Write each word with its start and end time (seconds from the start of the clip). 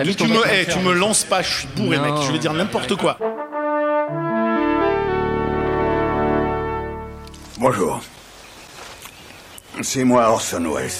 T'as 0.00 0.06
vu 0.06 0.14
Tu 0.14 0.26
me, 0.28 0.64
tu 0.72 0.78
me 0.78 0.94
lances 0.94 1.24
pas, 1.24 1.42
je 1.42 1.58
suis 1.58 1.66
bourré, 1.76 1.98
Non. 1.98 2.04
mec. 2.04 2.26
Je 2.26 2.32
vais 2.32 2.38
dire 2.38 2.54
n'importe 2.54 2.96
quoi. 2.96 3.18
Bonjour. 7.58 8.00
C'est 9.82 10.04
moi 10.04 10.30
Orson 10.30 10.64
Welles. 10.74 10.90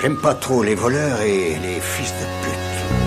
J'aime 0.00 0.16
pas 0.16 0.32
trop 0.32 0.62
les 0.62 0.74
voleurs 0.74 1.20
et 1.20 1.58
les 1.62 1.78
fils 1.82 2.12
de 2.12 2.24
pute. 2.46 3.05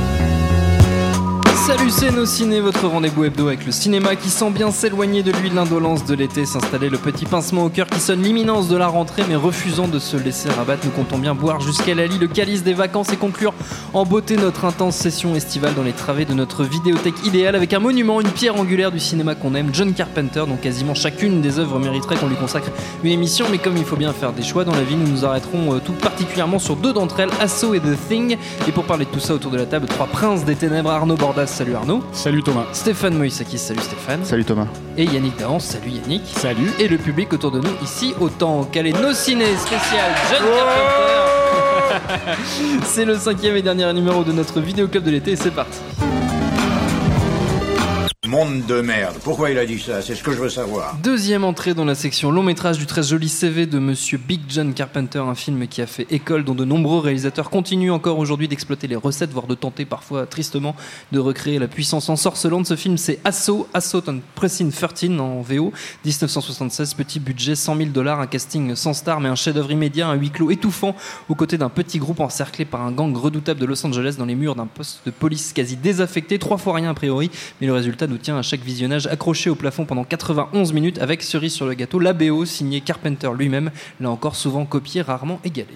Salut 1.70 1.92
c'est 1.92 2.10
nos 2.10 2.26
ciné, 2.26 2.62
votre 2.62 2.88
rendez-vous 2.88 3.26
hebdo 3.26 3.48
avec 3.48 3.64
le 3.64 3.72
cinéma 3.72 4.16
qui 4.16 4.30
sent 4.30 4.50
bien 4.50 4.72
s'éloigner 4.72 5.22
de 5.22 5.32
lui 5.32 5.52
l'indolence 5.52 6.04
de 6.04 6.16
l'été, 6.16 6.48
s'installer 6.48 6.90
le 6.90 6.98
petit 6.98 7.28
pincement 7.28 7.66
au 7.66 7.70
cœur 7.70 7.86
qui 7.86 8.00
sonne 8.00 8.24
l'imminence 8.24 8.68
de 8.70 8.76
la 8.76 8.88
rentrée 8.88 9.22
mais 9.30 9.36
refusant 9.36 9.88
de 9.88 10.00
se 10.00 10.18
laisser 10.18 10.50
rabattre, 10.50 10.86
nous 10.86 10.92
comptons 10.92 11.20
bien 11.20 11.36
boire 11.36 11.60
jusqu'à 11.60 11.94
la 11.94 12.08
lit 12.08 12.18
le 12.18 12.28
calice 12.28 12.64
des 12.64 12.74
vacances 12.74 13.14
et 13.14 13.18
conclure 13.18 13.54
en 13.94 14.04
beauté 14.04 14.36
notre 14.36 14.66
intense 14.66 14.96
session 14.96 15.36
estivale 15.36 15.76
dans 15.76 15.84
les 15.84 15.92
travées 15.92 16.26
de 16.26 16.34
notre 16.34 16.64
vidéothèque 16.64 17.24
idéale 17.24 17.56
avec 17.56 17.72
un 17.72 17.80
monument, 17.80 18.20
une 18.20 18.32
pierre 18.32 18.60
angulaire 18.60 18.92
du 18.92 19.00
cinéma 19.00 19.36
qu'on 19.36 19.54
aime, 19.54 19.70
John 19.72 19.94
Carpenter, 19.94 20.46
dont 20.48 20.58
quasiment 20.58 20.96
chacune 20.96 21.40
des 21.42 21.60
œuvres 21.60 21.78
mériterait 21.78 22.16
qu'on 22.16 22.30
lui 22.30 22.36
consacre 22.36 22.72
une 23.04 23.12
émission, 23.12 23.46
mais 23.52 23.60
comme 23.60 23.78
il 23.78 23.86
faut 23.86 23.96
bien 23.96 24.12
faire 24.12 24.34
des 24.34 24.42
choix 24.42 24.64
dans 24.64 24.74
la 24.74 24.82
vie, 24.82 24.96
nous 24.96 25.08
nous 25.08 25.24
arrêterons 25.24 25.76
euh, 25.76 25.80
tout 25.80 25.94
particulièrement 25.94 26.58
sur 26.58 26.78
deux 26.78 26.94
d'entre 26.94 27.20
elles, 27.20 27.30
Asso 27.40 27.76
et 27.76 27.80
The 27.80 27.96
Thing, 28.10 28.38
et 28.68 28.72
pour 28.72 28.86
parler 28.86 29.06
de 29.06 29.12
tout 29.12 29.20
ça 29.20 29.36
autour 29.36 29.52
de 29.52 29.58
la 29.58 29.68
table, 29.68 29.86
trois 29.86 30.08
princes 30.08 30.46
des 30.46 30.56
ténèbres, 30.56 30.90
Arnaud 30.90 31.16
Bordas, 31.16 31.59
salut 31.60 31.76
Arnaud. 31.76 32.02
Salut 32.14 32.42
Thomas. 32.42 32.68
Stéphane 32.72 33.16
Moïsakis, 33.16 33.58
salut 33.58 33.82
Stéphane. 33.82 34.24
Salut 34.24 34.46
Thomas. 34.46 34.68
Et 34.96 35.04
Yannick 35.04 35.36
Dahan, 35.36 35.60
salut 35.60 35.90
Yannick. 35.90 36.22
Salut. 36.26 36.72
Et 36.80 36.88
le 36.88 36.98
public 36.98 37.34
autour 37.34 37.52
de 37.52 37.60
nous 37.60 37.74
ici, 37.84 38.14
autant 38.22 38.64
qu'elle 38.64 38.88
est 38.88 38.98
nos 38.98 39.12
ciné 39.12 39.44
spécial 39.58 40.10
John 40.32 40.42
Carpenter. 40.56 42.40
c'est 42.86 43.04
le 43.04 43.18
cinquième 43.18 43.58
et 43.58 43.62
dernier 43.62 43.92
numéro 43.92 44.24
de 44.24 44.32
notre 44.32 44.62
vidéo 44.62 44.88
club 44.88 45.04
de 45.04 45.12
l'été 45.12 45.32
et 45.32 45.36
c'est 45.36 45.52
parti. 45.52 45.80
Monde 48.30 48.68
de 48.68 48.82
merde. 48.82 49.16
Pourquoi 49.24 49.50
il 49.50 49.58
a 49.58 49.66
dit 49.66 49.80
ça? 49.80 50.04
C'est 50.04 50.14
ce 50.14 50.22
que 50.22 50.32
je 50.32 50.38
veux 50.38 50.50
savoir. 50.50 50.96
Deuxième 51.02 51.44
entrée 51.44 51.74
dans 51.74 51.84
la 51.84 51.96
section 51.96 52.30
long 52.30 52.44
métrage 52.44 52.78
du 52.78 52.86
très 52.86 53.02
joli 53.02 53.28
CV 53.28 53.66
de 53.66 53.80
Monsieur 53.80 54.20
Big 54.20 54.42
John 54.48 54.76
Carpenter, 54.76 55.18
un 55.18 55.34
film 55.34 55.68
qui 55.68 55.82
a 55.82 55.88
fait 55.88 56.06
école, 56.12 56.44
dont 56.44 56.54
de 56.54 56.64
nombreux 56.64 57.00
réalisateurs 57.00 57.50
continuent 57.50 57.90
encore 57.90 58.20
aujourd'hui 58.20 58.48
d'exploiter 58.48 58.86
les 58.86 58.96
recettes, 58.96 59.32
voire 59.32 59.48
de 59.48 59.56
tenter 59.56 59.84
parfois 59.84 60.28
tristement 60.28 60.76
de 61.12 61.18
recréer 61.18 61.58
la 61.58 61.68
puissance 61.68 62.08
ensorcelante. 62.08 62.68
Ce 62.68 62.76
film, 62.76 63.00
c'est 63.00 63.20
Assaut, 63.26 63.68
Assaut 63.74 64.04
on 64.08 64.20
Pressing 64.36 64.72
13 64.72 65.20
en 65.20 65.42
VO, 65.42 65.74
1976, 66.06 66.94
petit 66.94 67.20
budget, 67.20 67.56
100 67.56 67.78
000 67.78 67.90
dollars, 67.90 68.20
un 68.20 68.28
casting 68.28 68.76
sans 68.76 68.94
star, 68.94 69.22
mais 69.22 69.30
un 69.30 69.34
chef-d'œuvre 69.34 69.72
immédiat, 69.72 70.08
un 70.08 70.14
huis 70.14 70.30
clos 70.30 70.52
étouffant, 70.52 70.96
aux 71.30 71.36
côtés 71.36 71.58
d'un 71.58 71.70
petit 71.70 71.98
groupe 71.98 72.20
encerclé 72.20 72.66
par 72.66 72.82
un 72.82 72.92
gang 72.92 73.18
redoutable 73.18 73.60
de 73.60 73.66
Los 73.66 73.84
Angeles 73.84 74.18
dans 74.20 74.26
les 74.26 74.36
murs 74.36 74.54
d'un 74.54 74.68
poste 74.68 75.02
de 75.08 75.10
police 75.10 75.52
quasi 75.52 75.78
désaffecté, 75.78 76.38
trois 76.38 76.60
fois 76.60 76.76
rien 76.76 76.92
a 76.92 76.94
priori, 76.94 77.32
mais 77.60 77.66
le 77.66 77.74
résultat 77.74 78.06
nous 78.06 78.19
à 78.28 78.42
chaque 78.42 78.62
visionnage 78.62 79.08
accroché 79.08 79.50
au 79.50 79.56
plafond 79.56 79.86
pendant 79.86 80.04
91 80.04 80.74
minutes 80.74 81.00
avec 81.00 81.24
cerise 81.24 81.54
sur 81.54 81.66
le 81.66 81.74
gâteau, 81.74 82.00
la 82.00 82.14
BO 82.14 82.46
signée 82.46 82.82
Carpenter 82.82 83.30
lui-même, 83.38 83.72
là 84.00 84.10
encore 84.10 84.36
souvent 84.36 84.66
copié, 84.66 85.02
rarement 85.02 85.40
égalé. 85.44 85.76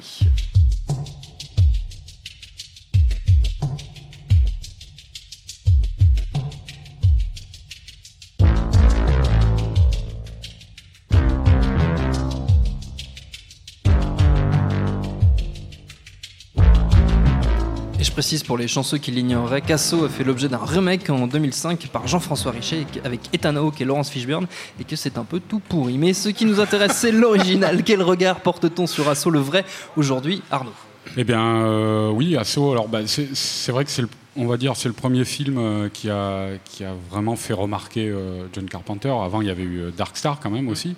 Précise 18.14 18.44
pour 18.44 18.58
les 18.58 18.68
chanceux 18.68 19.00
qui 19.00 19.10
l'ignoreraient, 19.12 19.62
Casso 19.62 20.06
a 20.06 20.10
fait 20.10 20.24
l'objet 20.24 20.48
d'un 20.48 20.60
remake 20.64 21.10
en 21.10 21.26
2005 21.26 21.88
par 21.88 22.08
Jean-François 22.08 22.52
Richet 22.52 22.86
avec 23.04 23.22
Ethan 23.34 23.56
Hawke 23.56 23.82
et 23.82 23.86
Laurence 23.86 24.10
Fishburne 24.12 24.46
et 24.80 24.84
que 24.84 24.96
c'est 24.96 25.18
un 25.18 25.24
peu 25.24 25.40
tout 25.40 25.60
pourri. 25.60 25.98
Mais 25.98 26.14
ce 26.14 26.30
qui 26.30 26.46
nous 26.46 26.60
intéresse, 26.60 26.94
c'est 26.96 27.12
l'original. 27.12 27.84
Quel 27.86 28.04
regard 28.04 28.42
porte-t-on 28.42 28.86
sur 28.86 29.10
Asso, 29.10 29.30
le 29.32 29.40
vrai, 29.40 29.66
aujourd'hui, 29.98 30.44
Arnaud? 30.52 30.72
Eh 31.18 31.24
bien, 31.24 31.42
euh, 31.44 32.10
oui, 32.12 32.38
Asso. 32.38 32.72
Alors, 32.72 32.88
bah, 32.88 33.00
c'est 33.08 33.36
c'est 33.36 33.72
vrai 33.72 33.84
que 33.84 33.90
c'est, 33.90 34.04
le- 34.04 34.10
on 34.36 34.46
va 34.46 34.58
dire, 34.58 34.76
c'est 34.76 34.88
le 34.88 34.94
premier 34.94 35.26
film 35.26 35.58
euh, 35.58 35.90
qui 35.92 36.10
a 36.12 36.50
qui 36.66 36.84
a 36.84 36.94
vraiment 37.10 37.36
fait 37.36 37.54
remarquer 37.54 38.10
euh, 38.10 38.46
John 38.54 38.66
Carpenter. 38.70 39.10
Avant, 39.10 39.42
il 39.42 39.48
y 39.48 39.52
avait 39.52 39.64
eu 39.64 39.92
Dark 39.98 40.16
Star 40.16 40.40
quand 40.40 40.52
même 40.52 40.70
aussi, 40.70 40.96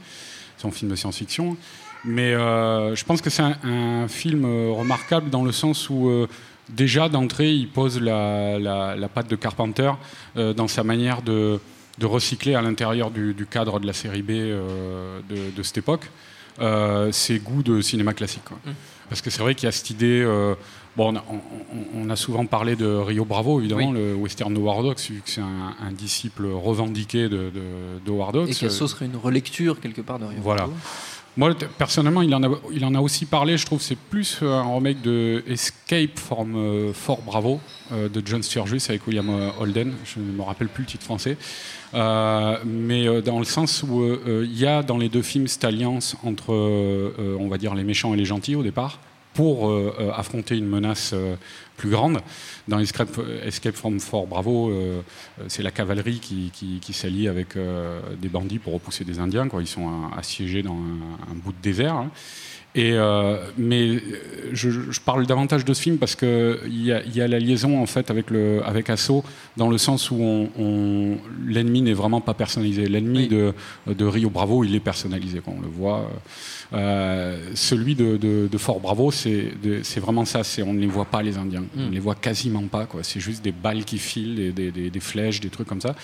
son 0.58 0.70
film 0.70 0.92
de 0.92 0.96
science-fiction. 0.96 1.56
Mais 2.04 2.34
euh, 2.36 2.94
je 2.96 3.04
pense 3.06 3.22
que 3.22 3.30
c'est 3.32 3.42
un, 3.42 3.56
un 3.64 4.08
film 4.10 4.46
remarquable 4.46 5.30
dans 5.32 5.44
le 5.44 5.52
sens 5.52 5.90
où 5.90 6.08
euh, 6.10 6.28
déjà 6.70 7.10
d'entrée, 7.10 7.52
il 7.54 7.68
pose 7.70 8.00
la, 8.02 8.58
la, 8.60 8.96
la 8.96 9.08
patte 9.08 9.30
de 9.30 9.36
Carpenter 9.36 9.92
euh, 10.38 10.54
dans 10.54 10.68
sa 10.68 10.84
manière 10.84 11.22
de, 11.22 11.60
de 12.00 12.06
recycler 12.06 12.56
à 12.56 12.62
l'intérieur 12.62 13.12
du, 13.12 13.34
du 13.34 13.46
cadre 13.46 13.80
de 13.80 13.88
la 13.88 13.94
série 13.94 14.22
B 14.22 14.32
euh, 14.32 15.20
de, 15.30 15.56
de 15.56 15.64
cette 15.64 15.78
époque 15.78 16.10
euh, 16.62 17.12
ses 17.12 17.40
goûts 17.40 17.64
de 17.64 17.82
cinéma 17.82 18.14
classique. 18.14 18.44
quoi. 18.46 18.58
Parce 19.10 19.22
que 19.22 19.30
c'est 19.30 19.42
vrai 19.42 19.54
qu'il 19.56 19.66
y 19.68 19.70
a 19.70 19.72
cette 19.72 19.90
idée. 19.90 20.24
bon, 20.96 21.14
on 21.14 21.16
a, 21.18 21.24
on- 21.30 22.06
on 22.06 22.10
a 22.10 22.16
souvent 22.16 22.46
parlé 22.46 22.76
de 22.76 22.86
Rio 22.88 23.24
Bravo, 23.26 23.60
évidemment, 23.60 23.92
le 23.92 24.16
western 24.16 24.54
de 24.54 24.60
Hawks, 24.60 25.10
vu 25.12 25.22
que 25.24 25.30
c'est 25.30 25.42
un, 25.42 25.76
un 25.86 25.92
disciple 25.92 26.48
revendiqué 26.48 27.24
de, 27.30 27.52
de, 27.52 27.62
de 28.06 28.12
Hawks. 28.12 28.50
Et 28.50 28.54
Casso 28.56 28.88
serait 28.88 29.06
une 29.06 29.18
relecture 29.18 29.80
quelque 29.82 30.02
part 30.02 30.18
de 30.18 30.26
Rio 30.26 30.40
Voilà. 30.42 30.64
Bravo. 30.64 30.78
Moi, 31.38 31.54
personnellement, 31.78 32.22
il 32.22 32.34
en, 32.34 32.44
a, 32.44 32.50
il 32.72 32.86
en 32.86 32.96
a 32.96 33.02
aussi 33.02 33.26
parlé. 33.26 33.58
Je 33.58 33.66
trouve 33.66 33.80
que 33.80 33.84
c'est 33.84 33.98
plus 33.98 34.40
euh, 34.42 34.54
un 34.54 34.74
remake 34.74 35.02
de 35.02 35.44
Escape 35.48 36.18
from 36.18 36.56
euh, 36.56 36.94
Fort 36.94 37.22
Bravo 37.24 37.60
euh, 37.92 38.08
de 38.08 38.22
John 38.26 38.42
Sturges 38.42 38.78
avec 38.88 39.06
William 39.06 39.30
Holden. 39.60 39.94
Je 40.06 40.20
ne 40.20 40.32
me 40.32 40.42
rappelle 40.42 40.70
plus 40.70 40.84
le 40.84 40.88
titre 40.88 41.04
français. 41.04 41.38
Mais 41.94 43.22
dans 43.22 43.40
le 43.40 43.46
sens 43.46 43.84
où 43.84 44.04
il 44.26 44.58
y 44.58 44.66
a 44.66 44.84
dans 44.84 44.98
les 44.98 45.08
deux 45.08 45.22
films 45.22 45.48
cette 45.48 45.64
alliance 45.64 46.18
entre, 46.24 46.52
on 47.40 47.48
va 47.48 47.58
dire, 47.58 47.74
les 47.74 47.86
méchants 47.86 48.14
et 48.14 48.18
les 48.18 48.26
gentils 48.26 48.56
au 48.56 48.64
départ 48.64 49.00
pour 49.34 49.74
affronter 50.14 50.58
une 50.58 50.68
menace 50.68 51.16
plus 51.76 51.90
grande. 51.90 52.20
Dans 52.68 52.80
Escape, 52.80 53.76
from 53.76 54.00
Fort 54.00 54.28
Bravo, 54.28 54.70
euh, 54.70 55.02
euh, 55.40 55.46
c'est 55.48 55.64
la 55.64 55.72
cavalerie 55.72 56.20
qui, 56.20 56.52
qui, 56.52 56.94
s'allie 56.94 57.28
avec 57.28 57.56
euh, 57.56 58.00
des 58.18 58.30
bandits 58.30 58.60
pour 58.60 58.74
repousser 58.74 59.04
des 59.04 59.20
Indiens. 59.20 59.48
Quoi. 59.48 59.62
Ils 59.62 59.68
sont 59.68 60.10
assiégés 60.16 60.64
dans 60.64 60.74
un, 60.76 61.32
un 61.32 61.36
bout 61.36 61.52
de 61.52 61.62
désert. 61.62 61.96
hein. 61.96 62.12
Et, 62.78 62.92
euh, 62.94 63.38
mais 63.58 63.88
euh, 63.90 64.00
je, 64.52 64.70
je 64.70 65.00
parle 65.00 65.26
davantage 65.26 65.64
de 65.64 65.74
ce 65.74 65.82
film 65.82 65.98
parce 65.98 66.14
qu'il 66.16 66.60
y, 66.84 66.92
a- 66.92 67.02
il 67.04 67.16
y 67.16 67.22
a 67.22 67.28
la 67.28 67.40
liaison 67.40 67.82
en 67.82 67.86
fait 67.86 68.12
avec, 68.12 68.30
le, 68.30 68.62
avec 68.66 68.90
Asso 68.90 69.24
dans 69.56 69.70
le 69.70 69.78
sens 69.78 70.12
où 70.12 70.16
on, 70.20 70.50
on- 70.60 71.18
l'ennemi 71.48 71.82
n'est 71.82 71.94
vraiment 71.94 72.20
pas 72.22 72.34
personnalisé. 72.34 72.86
L'ennemi 72.88 73.28
de, 73.30 73.54
de 73.88 74.06
Rio 74.06 74.30
Bravo, 74.30 74.64
il 74.66 74.76
est 74.76 74.80
personnalisé, 74.82 75.40
quoi, 75.40 75.54
on 75.58 75.62
le 75.62 75.68
voit. 75.70 76.12
Euh, 76.74 77.38
celui 77.54 77.96
de, 77.96 78.18
de- 78.18 78.48
de 78.52 78.58
Fort 78.58 78.80
Bravo, 78.82 79.10
c'est 79.12 79.54
vraiment 80.02 80.26
ça. 80.26 80.44
c'est- 80.44 80.62
On 80.64 80.74
ne 80.74 80.80
les 80.82 80.88
voit 80.88 81.06
pas, 81.06 81.22
les 81.22 81.38
Indiens. 81.38 81.64
On 81.78 81.88
ne 81.88 81.92
les 81.92 82.00
voit 82.00 82.16
quasiment 82.16 82.64
pas. 82.64 82.86
quoi. 82.86 83.02
C'est 83.04 83.20
juste 83.22 83.44
des 83.44 83.52
balles 83.54 83.86
qui 83.86 83.98
filent, 84.00 84.36
des, 84.36 84.52
des- 84.52 84.72
des- 84.72 84.90
des 84.90 85.00
flèches, 85.00 85.40
des 85.40 85.50
trucs 85.50 85.68
comme 85.68 85.82
ça. 85.82 85.96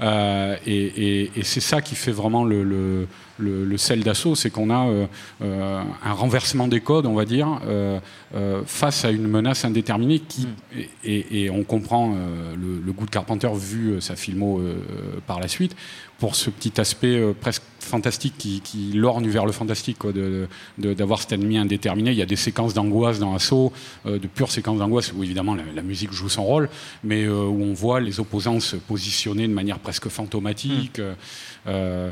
Euh, 0.00 0.56
et 0.66 0.76
et- 1.22 1.30
et 1.36 1.42
c'est 1.44 1.60
ça 1.60 1.80
qui 1.80 1.94
fait 1.94 2.10
vraiment 2.12 2.44
le, 2.44 2.64
le, 2.64 3.06
le- 3.38 3.64
le 3.64 3.76
sel 3.76 4.02
d'assaut, 4.02 4.34
c'est 4.34 4.50
qu'on 4.50 4.70
a 4.70 4.86
euh, 4.88 5.06
euh, 5.42 5.82
un 6.04 6.12
renversement 6.12 6.68
des 6.68 6.80
codes, 6.80 7.06
on 7.06 7.14
va 7.14 7.24
dire, 7.24 7.60
euh, 7.66 7.98
euh, 8.34 8.62
face 8.66 9.04
à 9.04 9.10
une 9.10 9.26
menace 9.28 9.64
indéterminée 9.64 10.20
qui, 10.20 10.48
et, 10.76 10.88
et- 11.04 11.44
et 11.44 11.50
on 11.50 11.62
comprend 11.64 12.14
le, 12.56 12.80
le 12.84 12.92
goût 12.92 13.06
de 13.06 13.10
Carpenter 13.10 13.48
vu 13.54 14.00
sa 14.00 14.16
filmo 14.16 14.60
par 15.26 15.40
la 15.40 15.48
suite, 15.48 15.76
pour 16.18 16.34
ce 16.34 16.48
petit 16.50 16.80
aspect 16.80 17.20
presque 17.40 17.62
fantastique 17.86 18.34
qui, 18.38 18.60
qui 18.60 18.92
lorgne 18.92 19.28
vers 19.28 19.46
le 19.46 19.52
fantastique, 19.52 19.98
quoi, 19.98 20.12
de, 20.12 20.46
de- 20.78 20.94
d'avoir 20.94 21.20
cet 21.20 21.32
ennemi 21.32 21.56
indéterminé. 21.58 22.10
Il 22.10 22.16
y 22.18 22.22
a 22.22 22.26
des 22.26 22.36
séquences 22.36 22.74
d'angoisse 22.74 23.18
dans 23.18 23.34
Assaut, 23.34 23.72
euh, 24.06 24.18
de 24.18 24.26
pures 24.26 24.50
séquences 24.50 24.78
d'angoisse 24.78 25.12
où 25.12 25.22
évidemment 25.24 25.54
la, 25.54 25.62
la 25.74 25.82
musique 25.82 26.12
joue 26.12 26.28
son 26.28 26.44
rôle, 26.44 26.68
mais 27.04 27.24
euh, 27.24 27.44
où 27.46 27.62
on 27.62 27.72
voit 27.72 28.00
les 28.00 28.20
opposants 28.20 28.60
se 28.60 28.76
positionner 28.76 29.46
de 29.48 29.52
manière 29.52 29.78
presque 29.78 30.08
fantomatique. 30.08 30.98
Euh, 30.98 31.14
euh, 31.66 32.10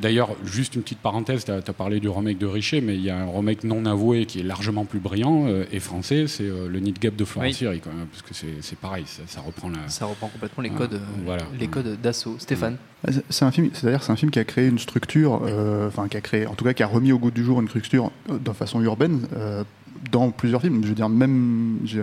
D'ailleurs, 0.00 0.30
juste 0.44 0.74
une 0.74 0.82
petite 0.82 0.98
parenthèse, 1.00 1.44
tu 1.44 1.50
as, 1.50 1.60
parlé 1.72 2.00
du 2.00 2.08
remake 2.08 2.38
de 2.38 2.46
Richer, 2.46 2.80
mais 2.80 2.94
il 2.94 3.02
y 3.02 3.10
a 3.10 3.18
un 3.18 3.30
remake 3.30 3.64
non 3.64 3.84
avoué 3.84 4.26
qui 4.26 4.40
est 4.40 4.42
largement 4.42 4.84
plus 4.84 5.00
brillant 5.00 5.46
euh, 5.48 5.64
et 5.72 5.80
français, 5.80 6.26
c'est 6.28 6.44
euh, 6.44 6.68
le 6.68 6.80
Need 6.80 6.98
Gap 6.98 7.16
de 7.16 7.24
Florence 7.24 7.50
Oui. 7.52 7.56
Thierry, 7.56 7.80
quand 7.80 7.92
même, 7.92 8.06
parce 8.06 8.22
que 8.22 8.32
c'est 8.34 8.46
c'est 8.62 8.78
pareil, 8.78 9.04
ça, 9.06 9.22
ça 9.26 9.40
reprend 9.40 9.68
la. 9.68 9.88
Ça 9.88 10.06
reprend 10.06 10.28
complètement 10.28 10.62
les 10.62 10.70
Ah, 10.74 10.78
codes, 10.78 10.94
euh, 10.94 10.98
voilà. 11.24 11.42
les 11.58 11.68
codes 11.68 12.00
d'assaut. 12.00 12.36
Stéphane. 12.38 12.76
C'est- 13.08 13.24
C'est 13.28 13.44
un 13.44 13.50
film, 13.52 13.70
c'est-à-dire 13.72 14.02
c'est 14.02 14.10
un 14.12 14.16
film 14.16 14.30
qui 14.30 14.38
a 14.38 14.44
créé 14.44 14.66
une 14.66 14.78
structure, 14.78 15.05
euh, 15.14 15.88
enfin 15.88 16.08
qui 16.08 16.16
a 16.16 16.20
créé, 16.20 16.46
en 16.46 16.54
tout 16.54 16.64
cas 16.64 16.72
qui 16.74 16.82
a 16.82 16.86
remis 16.86 17.12
au 17.12 17.18
goût 17.18 17.30
du 17.30 17.44
jour 17.44 17.60
une 17.60 17.68
structure 17.68 18.10
euh, 18.30 18.38
de 18.38 18.52
façon 18.52 18.80
urbaine 18.82 19.20
euh, 19.36 19.64
dans 20.12 20.30
plusieurs 20.30 20.60
films. 20.60 20.80
Je 20.82 20.88
veux 20.88 20.94
dire 20.94 21.08
même, 21.08 21.78
je- 21.84 22.00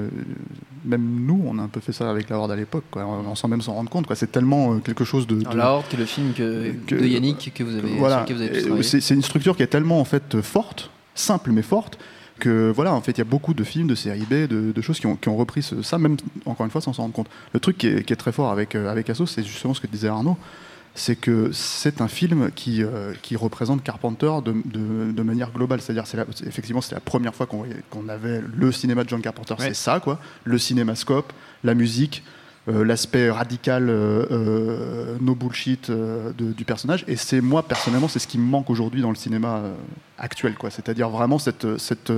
même 0.85 1.25
nous, 1.25 1.41
on 1.47 1.57
a 1.59 1.61
un 1.61 1.67
peu 1.67 1.79
fait 1.79 1.93
ça 1.93 2.09
avec 2.09 2.29
la 2.29 2.37
Horde 2.37 2.51
à 2.51 2.55
l'époque, 2.55 2.83
on- 2.95 3.35
sans 3.35 3.47
même 3.47 3.61
s'en 3.61 3.73
rendre 3.73 3.89
compte. 3.89 4.05
C'est 4.15 4.31
tellement 4.31 4.73
euh, 4.73 4.77
quelque 4.79 5.05
chose 5.05 5.27
de, 5.27 5.35
de- 5.35 5.55
La 5.55 5.71
Horde, 5.73 5.85
qui 5.89 5.95
est 5.95 5.99
le 5.99 6.05
film 6.05 6.33
que, 6.33 6.71
que- 6.87 6.95
de 6.95 7.05
Yannick 7.05 7.53
que 7.55 7.63
vous 7.63 7.75
avez, 7.75 7.95
voilà. 7.99 8.25
C'est 8.83 9.13
une 9.13 9.21
structure 9.21 9.55
qui 9.55 9.63
est 9.63 9.67
tellement 9.67 9.99
en 9.99 10.05
fait 10.05 10.41
forte, 10.41 10.89
simple 11.15 11.51
mais 11.51 11.61
forte, 11.61 11.97
que 12.39 12.71
voilà, 12.75 12.93
en 12.93 12.99
fait, 13.01 13.11
il 13.13 13.19
y 13.19 13.21
a 13.21 13.25
beaucoup 13.25 13.53
de 13.53 13.63
films, 13.63 13.87
de 13.87 13.95
séries 13.95 14.25
B, 14.29 14.47
de, 14.49 14.71
de 14.73 14.81
choses 14.81 14.99
qui 14.99 15.05
ont, 15.05 15.15
qui 15.15 15.29
ont 15.29 15.37
repris 15.37 15.61
ce- 15.61 15.81
ça, 15.83 15.97
même 15.99 16.17
encore 16.45 16.65
une 16.65 16.71
fois 16.71 16.81
sans 16.81 16.91
s'en 16.91 17.03
rendre 17.03 17.13
compte. 17.13 17.27
Le 17.53 17.59
truc 17.59 17.77
qui 17.77 17.87
est, 17.87 18.03
qui 18.03 18.11
est 18.11 18.17
très 18.17 18.31
fort 18.33 18.51
avec 18.51 18.75
euh, 18.75 18.89
avec 18.91 19.09
Asso, 19.09 19.25
c'est 19.27 19.43
justement 19.43 19.73
ce 19.73 19.79
que 19.79 19.87
disait 19.87 20.07
Arnaud, 20.09 20.35
c'est 20.95 21.15
que 21.15 21.51
c'est 21.51 22.01
un 22.01 22.07
film 22.07 22.51
qui 22.51 22.83
euh, 22.83 23.13
qui 23.21 23.35
représente 23.35 23.83
Carpenter 23.83 24.31
de, 24.45 24.53
de, 24.65 25.11
de 25.11 25.23
manière 25.23 25.51
globale. 25.51 25.81
C'est-à-dire, 25.81 26.05
c'est 26.05 26.19
effectivement, 26.45 26.81
c'est 26.81 26.93
la 26.95 27.01
première 27.01 27.33
fois 27.33 27.45
qu'on 27.47 27.65
qu'on 27.89 28.07
avait 28.09 28.41
le 28.55 28.71
cinéma 28.71 29.03
de 29.03 29.09
John 29.09 29.21
Carpenter. 29.21 29.55
Ouais. 29.57 29.67
C'est 29.69 29.73
ça, 29.73 29.99
quoi, 29.99 30.19
le 30.43 30.57
cinémascope, 30.57 31.33
la 31.63 31.73
musique. 31.73 32.23
euh, 32.69 32.85
l'aspect 32.85 33.29
radical, 33.29 33.89
euh, 33.89 35.17
no 35.19 35.35
bullshit 35.35 35.91
de- 35.91 36.53
du 36.53 36.63
personnage. 36.63 37.03
Et 37.09 37.17
c'est 37.17 37.41
moi 37.41 37.63
personnellement, 37.63 38.07
c'est 38.07 38.19
ce 38.19 38.27
qui 38.27 38.37
me 38.37 38.45
manque 38.45 38.69
aujourd'hui 38.69 39.01
dans 39.01 39.09
le 39.09 39.17
cinéma 39.17 39.63
actuel, 40.17 40.55
quoi. 40.55 40.69
C'est-à-dire 40.69 41.09
vraiment 41.09 41.39
cette, 41.39 41.77
cette, 41.77 42.13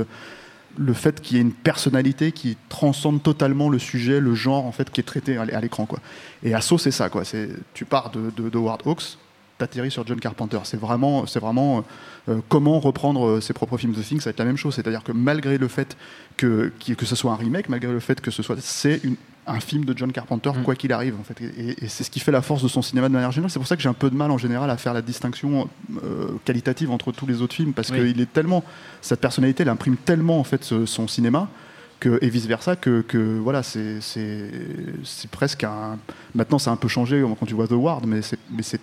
le 0.78 0.94
fait 0.94 1.22
qu'il 1.22 1.38
y 1.38 1.40
ait 1.40 1.44
une 1.44 1.54
personnalité 1.54 2.32
qui 2.32 2.58
transcende 2.70 3.22
totalement 3.24 3.70
le 3.70 3.80
sujet, 3.80 4.20
le 4.20 4.36
genre 4.36 4.66
en 4.66 4.72
fait 4.72 4.90
qui 4.92 5.00
est 5.02 5.04
traité 5.06 5.38
à 5.38 5.46
l'é- 5.46 5.54
à 5.54 5.62
l'écran, 5.62 5.86
quoi. 5.86 6.00
Et 6.44 6.54
Asso, 6.54 6.78
c'est 6.78 6.92
ça, 6.92 7.10
quoi. 7.10 7.24
C'est 7.26 7.50
tu 7.74 7.86
pars 7.86 8.12
de, 8.12 8.32
de, 8.36 8.50
de 8.50 8.58
Howard 8.58 8.82
Hawks, 8.86 9.18
t'atterris 9.58 9.92
sur 9.92 10.06
John 10.06 10.20
Carpenter. 10.20 10.60
C'est 10.66 10.80
vraiment, 10.80 11.26
c'est 11.26 11.40
vraiment 11.40 11.84
euh, 12.28 12.40
comment 12.50 12.80
reprendre 12.80 13.26
euh, 13.26 13.42
ses 13.42 13.54
propres 13.54 13.78
films. 13.78 13.94
The 13.94 14.02
Thing, 14.04 14.20
ça 14.20 14.26
va 14.26 14.32
être 14.32 14.40
la 14.40 14.46
même 14.46 14.58
chose. 14.58 14.76
C'est-à-dire 14.76 15.04
que 15.04 15.12
malgré 15.14 15.58
le 15.58 15.68
fait 15.70 15.96
que, 16.36 16.72
que 16.98 17.06
ce 17.06 17.16
soit 17.16 17.32
un 17.32 17.36
remake, 17.38 17.70
malgré 17.70 17.92
le 17.92 18.00
fait 18.02 18.20
que 18.20 18.32
ce 18.32 18.44
soit, 18.44 18.58
c'est 18.60 19.00
une- 19.04 19.16
un 19.48 19.60
film 19.60 19.86
de 19.86 19.96
John 19.98 20.12
Carpenter, 20.12 20.50
Mm. 20.56 20.64
quoi 20.64 20.76
qu'il 20.76 20.92
arrive, 20.92 21.16
en 21.20 21.24
fait. 21.24 21.40
Et, 21.42 21.84
et 21.86 21.88
c'est 21.88 22.04
ce 22.04 22.10
qui 22.10 22.20
fait 22.20 22.32
la 22.32 22.42
force 22.42 22.64
de 22.64 22.68
son 22.68 22.82
cinéma 22.82 23.08
de 23.10 23.14
manière 23.14 23.32
générale. 23.32 23.52
C'est 23.52 23.60
pour 23.60 23.68
ça 23.68 23.76
que 23.76 23.82
j'ai 23.82 23.90
un 23.90 23.94
peu 23.94 24.10
de 24.10 24.16
mal 24.16 24.32
en 24.32 24.38
général 24.38 24.70
à 24.70 24.78
faire 24.78 24.94
la 24.94 25.02
distinction 25.02 25.70
euh, 26.04 26.28
qualitative 26.46 26.90
entre 26.92 27.12
tous 27.12 27.26
les 27.28 27.42
autres 27.42 27.54
films, 27.56 27.74
parce 27.74 27.90
Oui. 27.92 27.98
qu'il 28.14 28.22
est 28.22 28.32
tellement, 28.34 28.64
cette 29.02 29.22
personnalité, 29.22 29.64
elle 29.64 29.70
imprime 29.70 29.98
tellement 29.98 30.40
en 30.40 30.44
fait 30.44 30.64
ce- 30.64 30.86
son 30.86 31.08
cinéma. 31.08 31.48
Et 32.22 32.30
vice 32.30 32.46
versa 32.46 32.76
que, 32.76 33.04
voilà 33.40 33.64
c'est 33.64 34.00
presque 35.32 35.64
un 35.64 35.98
maintenant 36.36 36.60
c'est 36.60 36.70
un 36.70 36.76
peu 36.76 36.88
changé 36.88 37.24
quand 37.40 37.46
tu 37.46 37.56
vois 37.56 37.68
The 37.68 37.72
Ward 37.72 38.06
mais 38.06 38.20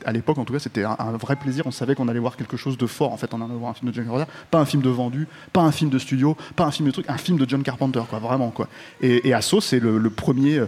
à 0.04 0.12
l'époque 0.12 0.38
en 0.38 0.44
tout 0.44 0.52
cas 0.52 0.58
c'était 0.58 0.82
un, 0.84 0.96
vrai 1.20 1.36
plaisir. 1.36 1.64
On 1.66 1.70
savait 1.70 1.94
qu'on 1.94 2.08
allait 2.08 2.18
voir 2.18 2.36
quelque 2.36 2.56
chose 2.56 2.76
de 2.76 2.86
fort 2.86 3.12
en 3.12 3.16
fait 3.16 3.32
on 3.32 3.40
allait 3.40 3.54
voir 3.54 3.70
un 3.70 3.74
film 3.74 3.90
de 3.90 3.94
John 3.94 4.04
Carpenter. 4.06 4.30
Pas 4.50 4.58
un 4.58 4.64
film 4.64 4.82
de 4.82 4.90
vendu 4.90 5.28
pas 5.52 5.62
un 5.62 5.72
film 5.72 5.90
de 5.90 5.98
studio 5.98 6.36
pas 6.56 6.64
un 6.64 6.70
film 6.72 6.88
de 6.88 6.92
truc 6.92 7.06
un 7.08 7.18
film 7.18 7.38
de 7.38 7.48
John 7.48 7.62
Carpenter 7.62 8.02
quoi 8.08 8.18
vraiment 8.18 8.50
quoi. 8.50 8.68
Et, 9.00 9.32
Asso 9.32 9.60
c'est 9.60 9.78
le, 9.78 10.10
premier 10.10 10.62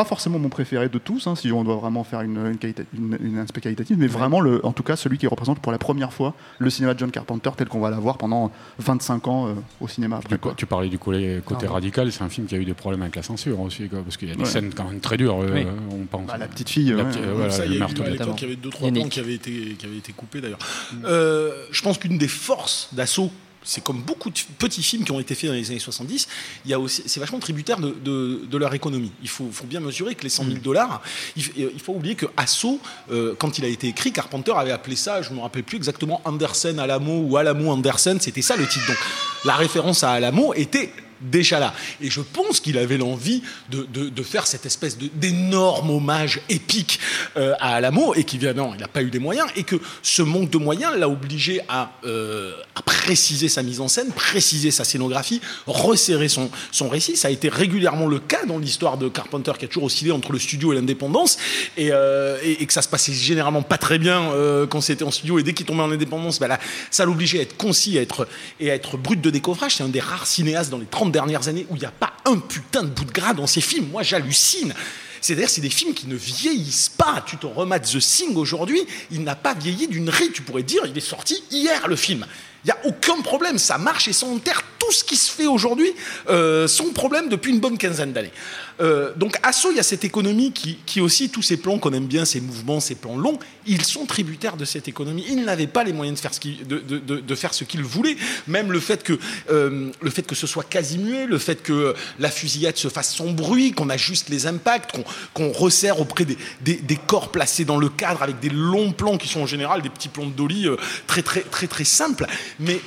pas 0.00 0.06
forcément 0.06 0.38
mon 0.38 0.48
préféré 0.48 0.88
de 0.88 0.98
tous, 0.98 1.26
hein, 1.26 1.36
si 1.36 1.52
on 1.52 1.62
doit 1.62 1.76
vraiment 1.76 2.04
faire 2.04 2.22
une, 2.22 2.38
une, 2.38 2.56
qualita- 2.56 2.84
une- 2.96 3.18
une 3.22 3.38
aspect 3.38 3.60
qualitatif, 3.60 3.98
mais 3.98 4.06
vraiment, 4.06 4.40
le, 4.40 4.64
en 4.64 4.72
tout 4.72 4.82
cas, 4.82 4.96
celui 4.96 5.18
qui 5.18 5.26
représente 5.26 5.58
pour 5.60 5.72
la 5.72 5.76
première 5.78 6.10
fois 6.14 6.32
le 6.58 6.70
cinéma 6.70 6.94
de 6.94 6.98
John 7.00 7.10
Carpenter 7.10 7.50
tel 7.54 7.68
qu'on 7.68 7.80
va 7.80 7.90
l'avoir 7.90 8.16
pendant 8.16 8.50
25 8.78 9.28
ans 9.28 9.48
euh, 9.48 9.52
au 9.82 9.88
cinéma 9.88 10.16
après. 10.16 10.36
Du- 10.36 10.38
Quoi. 10.40 10.54
tu 10.56 10.64
parlais 10.64 10.88
du 10.88 10.98
côté, 10.98 11.42
radical, 11.68 12.10
c'est 12.12 12.22
un 12.22 12.30
film 12.30 12.46
qui 12.46 12.54
a 12.54 12.58
eu 12.58 12.64
des 12.64 12.72
problèmes 12.72 13.02
avec 13.02 13.14
la 13.16 13.22
censure 13.22 13.60
aussi, 13.60 13.88
quoi, 13.90 14.00
parce 14.02 14.16
qu'il 14.16 14.28
y 14.30 14.32
a 14.32 14.36
des 14.36 14.40
Ouais. 14.40 14.46
scènes 14.48 14.72
quand 14.72 14.84
même 14.84 15.00
très 15.00 15.18
dures, 15.18 15.38
euh, 15.42 15.50
Oui. 15.52 15.66
on 15.92 16.06
pense. 16.06 16.26
Bah, 16.26 16.38
la 16.38 16.48
petite 16.48 16.70
fille, 16.70 16.88
La 16.92 16.96
ouais. 16.96 17.04
petite- 17.04 17.20
euh, 17.22 17.34
voilà, 17.36 17.50
ça, 17.50 17.66
le 17.66 17.72
il 17.72 17.76
y 17.76 17.78
meurtre 17.78 17.94
il 17.98 18.02
avait 18.44 18.56
deux, 18.56 18.70
trois 18.70 18.90
plans 18.90 19.08
qui 19.08 19.20
avaient 19.20 19.34
été, 19.34 19.76
qui 19.78 19.84
avaient 19.84 19.98
été 19.98 20.12
coupés 20.14 20.40
d'ailleurs. 20.40 20.58
Euh, 21.04 21.52
je 21.72 21.82
pense 21.82 21.98
qu'une 21.98 22.16
des 22.16 22.28
forces 22.28 22.88
d'assaut, 22.92 23.30
c'est 23.62 23.84
comme 23.84 24.00
beaucoup 24.00 24.30
de 24.30 24.38
petits 24.58 24.82
films 24.82 25.04
qui 25.04 25.12
ont 25.12 25.20
été 25.20 25.34
faits 25.34 25.50
dans 25.50 25.54
les 25.56 25.70
années 25.70 25.78
70, 25.78 26.28
il 26.64 26.70
y 26.70 26.74
a 26.74 26.80
aussi, 26.80 27.02
c'est 27.06 27.20
vachement 27.20 27.38
tributaire 27.38 27.78
de, 27.78 27.90
de- 27.90 28.40
de 28.50 28.58
leur 28.58 28.72
économie. 28.74 29.12
Il 29.22 29.28
faut, 29.28 29.48
faut 29.52 29.66
bien 29.66 29.80
mesurer 29.80 30.14
que 30.14 30.22
les 30.22 30.28
100 30.30 30.44
000 30.46 30.56
dollars, 30.58 31.02
il, 31.36 31.42
f- 31.42 31.52
il 31.56 31.80
faut 31.80 31.92
oublier 31.92 32.14
que 32.14 32.26
Assaut, 32.36 32.80
euh, 33.10 33.34
quand 33.38 33.58
il 33.58 33.64
a 33.64 33.68
été 33.68 33.88
écrit, 33.88 34.12
Carpenter 34.12 34.52
avait 34.56 34.72
appelé 34.72 34.96
ça, 34.96 35.20
je 35.22 35.30
ne 35.30 35.36
me 35.36 35.40
rappelle 35.40 35.64
plus 35.64 35.76
exactement, 35.76 36.20
Andersen 36.24 36.78
Alamo 36.78 37.20
ou 37.28 37.36
Alamo 37.36 37.70
Andersen, 37.70 38.18
c'était 38.20 38.42
ça 38.42 38.56
le 38.56 38.66
titre. 38.66 38.86
Donc 38.86 38.98
la 39.44 39.54
référence 39.56 40.04
à 40.04 40.12
Alamo 40.12 40.54
était 40.54 40.92
déjà 41.20 41.58
là. 41.58 41.74
Et 42.00 42.10
je 42.10 42.20
pense 42.20 42.60
qu'il 42.60 42.78
avait 42.78 42.96
l'envie 42.98 43.42
de, 43.70 43.82
de- 43.84 44.22
faire 44.22 44.46
cette 44.46 44.66
espèce 44.66 44.96
d'énorme 44.98 45.90
hommage 45.90 46.40
épique 46.48 47.00
euh, 47.36 47.54
à 47.58 47.74
Alamo 47.74 48.14
et 48.14 48.24
qu'évidemment, 48.24 48.72
il 48.74 48.80
n'a 48.80 48.86
pas 48.88 49.02
eu 49.02 49.08
les 49.10 49.18
moyens 49.18 49.48
et 49.56 49.64
que 49.64 49.76
ce 50.02 50.22
manque 50.22 50.50
de 50.50 50.58
moyens 50.58 50.94
l'a 50.96 51.08
obligé 51.08 51.60
à, 51.68 51.92
euh, 52.04 52.52
à 52.74 52.82
préciser 52.82 53.48
sa 53.48 53.62
mise 53.62 53.80
en 53.80 53.88
scène, 53.88 54.10
préciser 54.12 54.70
sa 54.70 54.84
scénographie, 54.84 55.40
resserrer 55.66 56.28
son, 56.28 56.50
son 56.70 56.88
récit. 56.88 57.16
Ça 57.16 57.28
a 57.28 57.30
été 57.30 57.48
régulièrement 57.48 58.06
le 58.06 58.18
cas 58.18 58.44
dans 58.46 58.58
l'histoire 58.58 58.98
de 58.98 59.08
Carpenter 59.08 59.52
qui 59.58 59.64
a 59.64 59.68
toujours 59.68 59.84
oscillé 59.84 60.12
entre 60.12 60.32
le 60.32 60.38
studio 60.38 60.72
et 60.72 60.76
l'indépendance 60.76 61.38
et, 61.76 61.88
euh, 61.92 62.38
et- 62.42 62.62
et 62.62 62.66
que 62.66 62.72
ça 62.72 62.82
se 62.82 62.88
passait 62.88 63.12
généralement 63.12 63.62
pas 63.62 63.78
très 63.78 63.98
bien 63.98 64.30
quand 64.68 64.80
c'était 64.80 65.04
en 65.04 65.10
studio 65.10 65.38
et 65.38 65.42
dès 65.42 65.54
qu'il 65.54 65.66
tombait 65.66 65.82
en 65.82 65.90
indépendance, 65.90 66.38
bah 66.38 66.46
là, 66.48 66.58
ça 66.90 67.04
l'obligeait 67.04 67.38
à 67.38 67.42
être 67.42 67.56
concis 67.56 67.98
à 67.98 68.02
être, 68.02 68.28
et 68.60 68.70
à 68.70 68.74
être 68.74 68.96
brut 68.96 69.20
de 69.20 69.30
décoffrage. 69.30 69.76
C'est 69.76 69.82
un 69.82 69.88
des 69.88 70.00
rares 70.00 70.26
cinéastes 70.26 70.70
dans 70.70 70.78
les 70.78 70.86
30 70.86 71.09
dernières 71.10 71.48
années 71.48 71.66
où 71.68 71.76
il 71.76 71.80
n'y 71.80 71.86
a 71.86 71.90
pas 71.90 72.12
un 72.24 72.38
putain 72.38 72.82
de 72.82 72.88
bout 72.88 73.04
de 73.04 73.12
gras 73.12 73.34
dans 73.34 73.46
ses 73.46 73.60
films. 73.60 73.88
Moi, 73.90 74.02
j'hallucine. 74.02 74.74
C'est-à-dire, 75.20 75.50
c'est 75.50 75.60
des 75.60 75.70
films 75.70 75.92
qui 75.92 76.06
ne 76.06 76.16
vieillissent 76.16 76.88
pas. 76.88 77.22
Tu 77.26 77.36
te 77.36 77.46
remates 77.46 77.90
The 77.90 77.98
Thing 77.98 78.36
aujourd'hui, 78.36 78.80
il 79.10 79.22
n'a 79.22 79.36
pas 79.36 79.54
vieilli 79.54 79.86
d'une 79.86 80.08
ride. 80.08 80.32
Tu 80.32 80.42
pourrais 80.42 80.62
dire, 80.62 80.82
il 80.86 80.96
est 80.96 81.00
sorti 81.00 81.42
hier, 81.50 81.88
le 81.88 81.96
film. 81.96 82.26
Il 82.64 82.68
n'y 82.68 82.72
a 82.72 82.78
aucun 82.86 83.20
problème, 83.22 83.58
ça 83.58 83.78
marche 83.78 84.08
et 84.08 84.12
ça 84.12 84.26
enterre 84.26 84.62
tout 84.80 84.90
ce 84.92 85.04
qui 85.04 85.14
se 85.16 85.30
fait 85.30 85.46
aujourd'hui 85.46 85.92
euh, 86.28 86.66
sans 86.66 86.90
problème 86.92 87.28
depuis 87.28 87.52
une 87.52 87.60
bonne 87.60 87.78
quinzaine 87.78 88.12
d'années. 88.12 88.32
Euh, 88.80 89.12
donc 89.14 89.36
Sceaux, 89.52 89.70
il 89.70 89.76
y 89.76 89.80
a 89.80 89.82
cette 89.84 90.04
économie 90.04 90.52
qui, 90.52 90.78
qui 90.86 91.00
aussi, 91.02 91.28
tous 91.28 91.42
ces 91.42 91.58
plans 91.58 91.78
qu'on 91.78 91.92
aime 91.92 92.06
bien, 92.06 92.24
ces 92.24 92.40
mouvements, 92.40 92.80
ces 92.80 92.94
plans 92.94 93.16
longs, 93.16 93.38
ils 93.66 93.84
sont 93.84 94.06
tributaires 94.06 94.56
de 94.56 94.64
cette 94.64 94.88
économie. 94.88 95.24
Ils 95.28 95.44
n'avaient 95.44 95.66
pas 95.66 95.84
les 95.84 95.92
moyens 95.92 96.16
de 96.18 96.22
faire 96.22 96.32
ce 96.32 96.40
qu'ils, 96.40 96.66
de, 96.66 96.78
de- 96.78 97.20
de- 97.20 97.34
faire 97.34 97.52
ce 97.52 97.64
qu'ils 97.64 97.82
voulaient. 97.84 98.16
Même 98.48 98.72
le 98.72 98.80
fait, 98.80 99.02
que, 99.02 99.18
euh, 99.50 99.90
le 100.00 100.10
fait 100.10 100.22
que 100.22 100.34
ce 100.34 100.46
soit 100.46 100.64
quasi 100.64 100.96
muet, 100.98 101.26
le 101.26 101.38
fait 101.38 101.62
que 101.62 101.94
la 102.18 102.30
fusillade 102.30 102.76
se 102.78 102.88
fasse 102.88 103.14
sans 103.14 103.30
bruit, 103.32 103.72
qu'on 103.72 103.90
ajuste 103.90 104.30
les 104.30 104.46
impacts, 104.46 104.92
qu'on, 104.92 105.04
qu'on 105.34 105.52
resserre 105.52 106.00
auprès 106.00 106.24
des, 106.24 106.38
des- 106.62 106.76
des 106.76 106.96
corps 106.96 107.30
placés 107.30 107.66
dans 107.66 107.76
le 107.78 107.90
cadre 107.90 108.22
avec 108.22 108.40
des 108.40 108.48
longs 108.50 108.92
plans 108.92 109.18
qui 109.18 109.28
sont 109.28 109.40
en 109.42 109.46
général 109.46 109.82
des 109.82 109.90
petits 109.90 110.08
plans 110.08 110.26
de 110.26 110.32
dolly 110.32 110.66
euh, 110.66 110.76
très, 111.06 111.22
très, 111.22 111.42
très, 111.42 111.66
très 111.66 111.84
simples. 111.84 112.26
Mais 112.58 112.80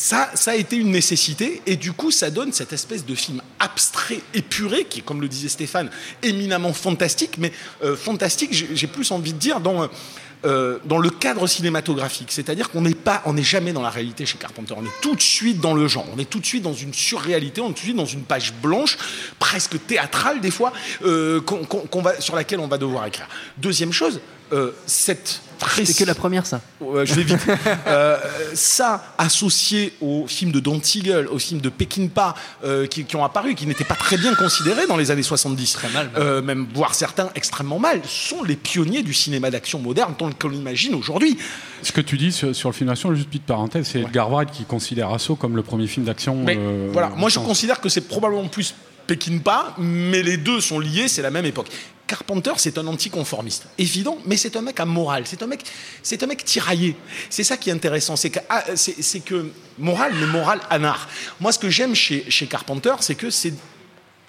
ça, 0.00 0.30
a 0.46 0.54
été 0.54 0.76
une 0.76 0.90
nécessité 0.90 1.60
et 1.66 1.76
du 1.76 1.92
coup 1.92 2.10
ça 2.10 2.30
donne 2.30 2.52
cette 2.52 2.72
espèce 2.72 3.04
de 3.04 3.14
film 3.14 3.42
abstrait, 3.58 4.20
épuré, 4.32 4.84
qui 4.84 5.00
est 5.00 5.02
comme 5.02 5.20
le 5.20 5.28
disait 5.28 5.48
Stéphane, 5.48 5.90
éminemment 6.22 6.72
fantastique, 6.72 7.36
mais 7.38 7.52
euh, 7.84 7.96
fantastique, 7.96 8.52
j'ai 8.52 8.86
plus 8.86 9.10
envie 9.10 9.34
de 9.34 9.38
dire 9.38 9.60
dans, 9.60 9.88
euh, 10.46 10.78
dans 10.86 10.96
le 10.96 11.10
cadre 11.10 11.46
cinématographique. 11.46 12.32
C'est-à-dire 12.32 12.70
qu'on 12.70 12.80
n'est 12.80 12.94
pas, 12.94 13.20
on 13.26 13.34
n'est 13.34 13.42
jamais 13.42 13.74
dans 13.74 13.82
la 13.82 13.90
réalité 13.90 14.24
chez 14.24 14.38
Carpenter. 14.38 14.72
On 14.74 14.84
est 14.84 15.00
tout 15.02 15.14
de 15.14 15.20
suite 15.20 15.60
dans 15.60 15.74
le 15.74 15.86
genre. 15.86 16.06
On 16.16 16.18
est 16.18 16.28
tout 16.28 16.40
de 16.40 16.46
suite 16.46 16.62
dans 16.62 16.72
une 16.72 16.94
surréalité. 16.94 17.60
On 17.60 17.66
est 17.66 17.74
tout 17.74 17.74
de 17.74 17.80
suite 17.80 17.96
dans 17.96 18.06
une 18.06 18.22
page 18.22 18.54
blanche, 18.54 18.96
presque 19.38 19.76
théâtrale 19.86 20.40
des 20.40 20.50
fois, 20.50 20.72
euh, 21.04 21.42
qu'on 21.42 22.00
va, 22.00 22.18
sur 22.22 22.36
laquelle 22.36 22.60
on 22.60 22.68
va 22.68 22.78
devoir 22.78 23.04
écrire. 23.04 23.28
Deuxième 23.58 23.92
chose, 23.92 24.20
euh, 24.54 24.72
cette 24.86 25.42
C'est 25.84 25.96
que 25.96 26.04
la 26.04 26.14
première, 26.14 26.46
ça. 26.46 26.60
Ouais, 26.80 27.04
je 27.06 27.14
vais 27.14 27.22
vite. 27.22 27.38
Euh, 27.86 28.18
ça, 28.54 29.14
associé 29.18 29.92
aux 30.00 30.26
films 30.26 30.52
de 30.52 30.60
Don 30.60 30.80
Siegel, 30.82 31.26
aux 31.28 31.38
films 31.38 31.60
de 31.60 31.68
Peckinpah, 31.68 32.34
euh, 32.64 32.86
qui, 32.86 33.04
qui 33.04 33.16
ont 33.16 33.24
apparu, 33.24 33.54
qui 33.54 33.66
n'étaient 33.66 33.84
pas 33.84 33.94
très 33.94 34.16
bien 34.16 34.34
considérés 34.34 34.86
dans 34.86 34.96
les 34.96 35.10
années 35.10 35.22
70, 35.22 35.72
Très 35.72 35.88
mal, 35.90 36.10
même. 36.14 36.22
euh, 36.22 36.42
même 36.42 36.66
voire 36.74 36.94
certains 36.94 37.30
extrêmement 37.34 37.78
mal, 37.78 38.00
sont 38.06 38.42
les 38.42 38.56
pionniers 38.56 39.02
du 39.02 39.14
cinéma 39.14 39.50
d'action 39.50 39.78
moderne 39.78 40.14
tel 40.18 40.34
qu'on 40.34 40.48
l'imagine 40.48 40.94
aujourd'hui. 40.94 41.38
Ce 41.82 41.92
que 41.92 42.00
tu 42.00 42.16
dis 42.18 42.32
sur, 42.32 42.54
sur 42.54 42.68
le 42.68 42.74
film 42.74 42.88
d'action, 42.88 43.14
juste 43.14 43.28
petite 43.28 43.46
parenthèse, 43.46 43.88
c'est 43.92 44.00
Edgar 44.00 44.30
Wright 44.30 44.50
qui 44.50 44.64
considère 44.64 45.10
Assaut 45.10 45.36
comme 45.36 45.56
le 45.56 45.62
premier 45.62 45.86
film 45.86 46.06
d'action. 46.06 46.44
Euh, 46.48 46.88
voilà, 46.92 47.10
moi 47.10 47.28
je 47.28 47.38
considère 47.38 47.80
que 47.80 47.88
c'est 47.88 48.02
probablement 48.02 48.48
plus 48.48 48.74
Peckinpah, 49.06 49.74
mais 49.78 50.22
les 50.22 50.36
deux 50.36 50.60
sont 50.60 50.78
liés, 50.78 51.08
c'est 51.08 51.22
la 51.22 51.30
même 51.30 51.44
époque. 51.46 51.68
Carpenter, 52.10 52.52
c'est 52.56 52.76
un 52.76 52.88
anticonformiste, 52.88 53.68
évident, 53.78 54.18
mais 54.26 54.36
c'est 54.36 54.56
un 54.56 54.62
mec 54.62 54.80
amoral, 54.80 55.22
c'est 55.26 55.44
un 55.44 55.46
mec, 55.46 55.60
c'est 56.02 56.20
un 56.24 56.26
mec 56.26 56.44
tiraillé. 56.44 56.96
C'est 57.28 57.44
ça 57.44 57.56
qui 57.56 57.70
est 57.70 57.72
intéressant, 57.72 58.16
c'est 58.16 58.30
que, 58.30 58.40
ah, 58.48 58.64
c'est, 58.74 59.20
que 59.20 59.52
moral, 59.78 60.12
mais 60.18 60.26
moral 60.26 60.58
anard. 60.70 61.08
Moi, 61.38 61.52
ce 61.52 61.60
que 61.60 61.70
j'aime 61.70 61.94
chez, 61.94 62.28
chez 62.28 62.48
Carpenter, 62.48 62.94
c'est 62.98 63.14
que 63.14 63.30
c'est 63.30 63.54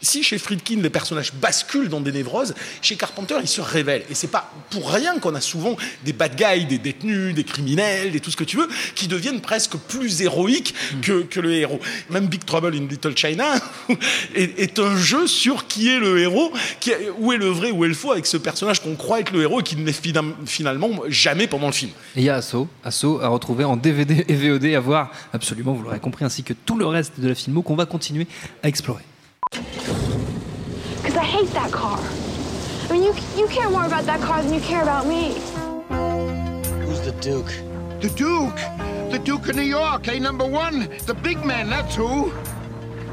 si 0.01 0.23
chez 0.23 0.37
Friedkin 0.37 0.81
les 0.81 0.89
personnages 0.89 1.33
basculent 1.33 1.89
dans 1.89 2.01
des 2.01 2.11
névroses, 2.11 2.53
chez 2.81 2.95
Carpenter 2.95 3.35
ils 3.41 3.47
se 3.47 3.61
révèlent. 3.61 4.03
Et 4.09 4.15
c'est 4.15 4.27
pas 4.27 4.51
pour 4.69 4.89
rien 4.91 5.19
qu'on 5.19 5.35
a 5.35 5.41
souvent 5.41 5.75
des 6.03 6.13
bad 6.13 6.35
guys, 6.35 6.65
des 6.65 6.77
détenus, 6.77 7.33
des 7.35 7.43
criminels, 7.43 8.15
et 8.15 8.19
tout 8.19 8.31
ce 8.31 8.37
que 8.37 8.43
tu 8.43 8.57
veux, 8.57 8.67
qui 8.95 9.07
deviennent 9.07 9.41
presque 9.41 9.75
plus 9.77 10.21
héroïques 10.21 10.73
que, 11.01 11.21
que 11.23 11.39
le 11.39 11.53
héros. 11.53 11.79
Même 12.09 12.27
Big 12.27 12.43
Trouble 12.45 12.75
in 12.75 12.87
Little 12.87 13.15
China 13.17 13.53
est, 14.35 14.59
est 14.59 14.79
un 14.79 14.95
jeu 14.97 15.27
sur 15.27 15.67
qui 15.67 15.87
est 15.89 15.99
le 15.99 16.19
héros, 16.19 16.51
qui 16.79 16.91
est- 16.91 17.09
où 17.19 17.31
est 17.31 17.37
le 17.37 17.47
vrai, 17.49 17.71
où 17.71 17.85
est 17.85 17.87
le 17.87 17.93
faux, 17.93 18.11
avec 18.11 18.25
ce 18.25 18.37
personnage 18.37 18.81
qu'on 18.81 18.95
croit 18.95 19.19
être 19.19 19.31
le 19.31 19.41
héros 19.43 19.59
et 19.61 19.63
qui 19.63 19.75
ne 19.75 19.85
l'est 19.85 19.93
fina- 19.93 20.23
finalement 20.45 20.89
jamais 21.07 21.47
pendant 21.47 21.67
le 21.67 21.73
film. 21.73 21.91
Et 22.15 22.21
il 22.21 22.23
y 22.25 22.29
a 22.29 22.35
Asso, 22.35 22.67
Asso 22.83 23.19
à 23.21 23.27
retrouver 23.27 23.63
en 23.63 23.77
DVD 23.77 24.25
et 24.27 24.35
VOD 24.35 24.65
à 24.75 24.79
voir 24.79 25.11
absolument, 25.33 25.73
vous 25.73 25.83
l'aurez 25.83 25.99
compris, 25.99 26.25
ainsi 26.25 26.43
que 26.43 26.53
tout 26.53 26.77
le 26.77 26.85
reste 26.85 27.19
de 27.19 27.27
la 27.27 27.35
filmo 27.35 27.61
qu'on 27.61 27.75
va 27.75 27.85
continuer 27.85 28.27
à 28.63 28.67
explorer. 28.67 29.03
Because 31.01 31.17
I 31.17 31.23
hate 31.23 31.49
that 31.49 31.71
car. 31.71 31.99
I 31.99 32.93
mean, 32.93 33.03
you, 33.03 33.15
you 33.35 33.47
care 33.47 33.69
more 33.69 33.85
about 33.85 34.05
that 34.05 34.21
car 34.21 34.41
than 34.41 34.53
you 34.53 34.61
care 34.61 34.83
about 34.83 35.07
me. 35.07 35.33
Who's 36.85 37.01
the 37.01 37.15
Duke? 37.19 37.51
The 38.01 38.09
Duke! 38.15 38.55
The 39.11 39.19
Duke 39.19 39.49
of 39.49 39.55
New 39.55 39.63
York, 39.63 40.07
eh, 40.07 40.19
number 40.19 40.47
one? 40.47 40.87
The 41.05 41.13
big 41.13 41.43
man, 41.43 41.69
that's 41.69 41.95
who. 41.95 42.31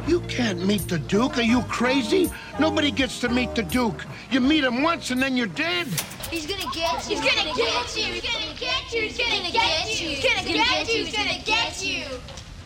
You 0.06 0.20
can't 0.20 0.64
meet 0.64 0.82
the 0.82 0.98
Duke. 0.98 1.38
Are 1.38 1.42
you 1.42 1.62
crazy? 1.62 2.30
Nobody 2.60 2.90
gets 2.90 3.20
to 3.20 3.28
meet 3.28 3.54
the 3.54 3.62
Duke. 3.62 4.04
You 4.30 4.40
meet 4.40 4.64
him 4.64 4.82
once 4.82 5.10
and 5.10 5.20
then 5.20 5.36
you're 5.36 5.46
dead. 5.46 5.86
He's 6.30 6.46
gonna 6.46 6.70
get 6.72 7.08
you. 7.08 7.20
He's 7.20 7.34
gonna 7.34 7.56
get 7.56 7.96
you. 7.96 8.04
He's 8.04 8.22
gonna 8.22 8.54
get 8.54 8.92
you. 8.92 9.00
He's 9.00 9.18
gonna 9.18 9.50
get 9.50 10.00
you. 10.00 10.08
He's 10.08 10.22
gonna 10.22 10.52
get 10.52 10.88
you. 10.88 11.04
He's 11.04 11.16
gonna 11.16 11.42
get 11.44 11.84
you. 11.84 12.04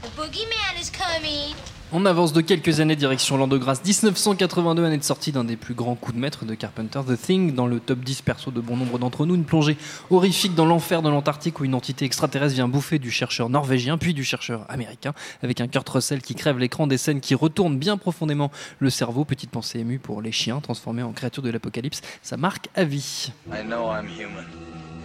The 0.03 0.09
boogeyman 0.09 0.81
is 0.81 0.91
coming. 0.91 1.55
On 1.95 2.07
avance 2.07 2.33
de 2.33 2.41
quelques 2.41 2.81
années 2.81 2.97
direction 2.97 3.37
l'an 3.37 3.47
de 3.47 3.59
grâce 3.59 3.85
1982, 3.85 4.83
année 4.83 4.97
de 4.97 5.03
sortie 5.03 5.31
d'un 5.31 5.45
des 5.45 5.57
plus 5.57 5.75
grands 5.75 5.95
coups 5.95 6.15
de 6.15 6.21
maître 6.21 6.47
de 6.47 6.55
Carpenter, 6.55 7.01
The 7.07 7.21
Thing, 7.21 7.55
dans 7.55 7.67
le 7.67 7.81
top 7.81 7.99
10 7.99 8.23
perso 8.23 8.51
de 8.51 8.63
bon 8.63 8.79
nombre 8.79 8.99
d'entre 8.99 9.27
nous, 9.27 9.35
une 9.35 9.45
plongée 9.45 9.77
horrifique 10.09 10.55
dans 10.55 10.65
l'enfer 10.65 11.03
de 11.03 11.11
l'Antarctique 11.11 11.61
où 11.61 11.67
une 11.67 11.75
entité 11.75 12.07
extraterrestre 12.07 12.55
vient 12.55 12.67
bouffer 12.67 12.99
du 12.99 13.11
chercheur 13.11 13.51
norvégien 13.51 13.99
puis 13.99 14.15
du 14.15 14.25
chercheur 14.25 14.65
américain, 14.71 15.13
avec 15.43 15.61
un 15.61 15.69
Kurt 15.69 15.87
Russell 15.87 16.23
qui 16.23 16.35
crève 16.35 16.57
l'écran, 16.57 16.87
des 16.87 16.97
scènes 16.97 17.21
qui 17.21 17.35
retournent 17.35 17.77
bien 17.77 17.99
profondément 17.99 18.51
le 18.79 18.89
cerveau, 18.89 19.27
petite 19.27 19.51
pensée 19.51 19.81
émue 19.81 19.99
pour 19.99 20.23
les 20.23 20.33
chiens 20.33 20.61
transformés 20.61 21.03
en 21.03 21.13
créatures 21.13 21.43
de 21.43 21.51
l'apocalypse, 21.51 22.01
ça 22.23 22.39
marque 22.39 22.71
à 22.75 22.85
vie. 22.85 23.33
I 23.53 23.63
know 23.67 23.93
I'm 23.93 24.07
human. 24.07 24.47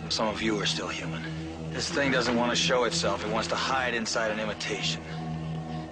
Some 0.07 0.29
of 0.29 0.41
you 0.41 0.57
are 0.57 0.65
still 0.65 0.87
human. 0.87 1.19
This 1.73 1.89
thing 1.89 2.13
doesn't 2.13 2.37
want 2.37 2.49
to 2.49 2.55
show 2.55 2.85
itself. 2.85 3.25
It 3.25 3.33
wants 3.33 3.49
to 3.49 3.55
hide 3.55 3.93
inside 3.93 4.31
an 4.31 4.41
imitation. 4.41 5.01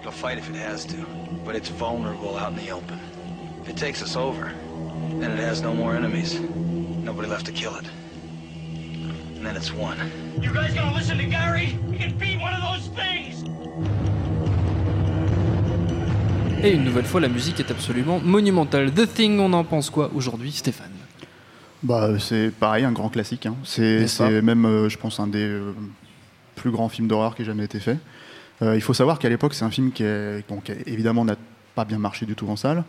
It'll 0.06 0.14
fight 0.16 0.38
if 0.38 0.48
it 0.48 0.54
has 0.54 0.84
to, 0.86 0.96
but 1.44 1.56
it's 1.56 1.68
vulnerable 1.68 2.38
out 2.38 2.52
in 2.52 2.58
the 2.64 2.70
open. 2.70 2.96
If 3.62 3.68
it 3.70 3.76
takes 3.76 4.02
us 4.04 4.14
over, 4.14 4.52
then 5.18 5.32
it 5.32 5.40
has 5.40 5.62
no 5.62 5.74
more 5.74 5.96
enemies. 5.96 6.38
Nobody 7.02 7.26
left 7.28 7.44
to 7.46 7.52
kill 7.52 7.74
it. 7.74 7.86
And 9.36 9.44
then 9.44 9.56
it's 9.56 9.72
one. 9.72 9.96
You 10.40 10.52
guys 10.54 10.72
gonna 10.74 10.94
listen 10.94 11.18
to 11.18 11.24
Gary? 11.24 11.76
He 11.90 11.98
can 11.98 12.16
beat 12.16 12.38
one 12.40 12.54
of 12.54 12.62
those 12.62 12.88
things! 12.94 13.42
Et 16.62 16.72
une 16.72 16.84
nouvelle 16.84 17.04
fois, 17.06 17.20
la 17.20 17.28
musique 17.28 17.58
est 17.58 17.72
absolument 17.72 18.20
monumentale. 18.20 18.92
The 18.92 19.12
Thing, 19.12 19.40
on 19.40 19.52
en 19.54 19.64
pense 19.64 19.90
quoi 19.90 20.12
aujourd'hui, 20.14 20.52
Stéphane? 20.52 20.92
Bah, 21.82 22.10
c'est 22.20 22.52
pareil, 22.52 22.84
un 22.84 22.92
grand 22.92 23.08
classique. 23.08 23.46
hein. 23.46 23.56
C'est 23.64 24.06
même, 24.40 24.66
euh, 24.66 24.88
je 24.88 24.98
pense, 24.98 25.18
un 25.18 25.26
des 25.26 25.42
euh, 25.42 25.72
plus 26.54 26.70
grands 26.70 26.88
films 26.88 27.08
d'horreur 27.08 27.34
qui 27.34 27.42
ait 27.42 27.44
jamais 27.44 27.64
été 27.64 27.80
fait. 27.80 27.98
Euh, 28.62 28.74
il 28.74 28.80
faut 28.80 28.94
savoir 28.94 29.18
qu'à 29.18 29.28
l'époque, 29.28 29.54
c'est 29.54 29.64
un 29.64 29.70
film 29.70 29.92
qui, 29.92 30.02
est, 30.02 30.42
bon, 30.48 30.60
qui, 30.60 30.72
évidemment, 30.86 31.24
n'a 31.24 31.36
pas 31.74 31.84
bien 31.84 31.98
marché 31.98 32.24
du 32.26 32.34
tout 32.34 32.48
en 32.48 32.56
salle, 32.56 32.84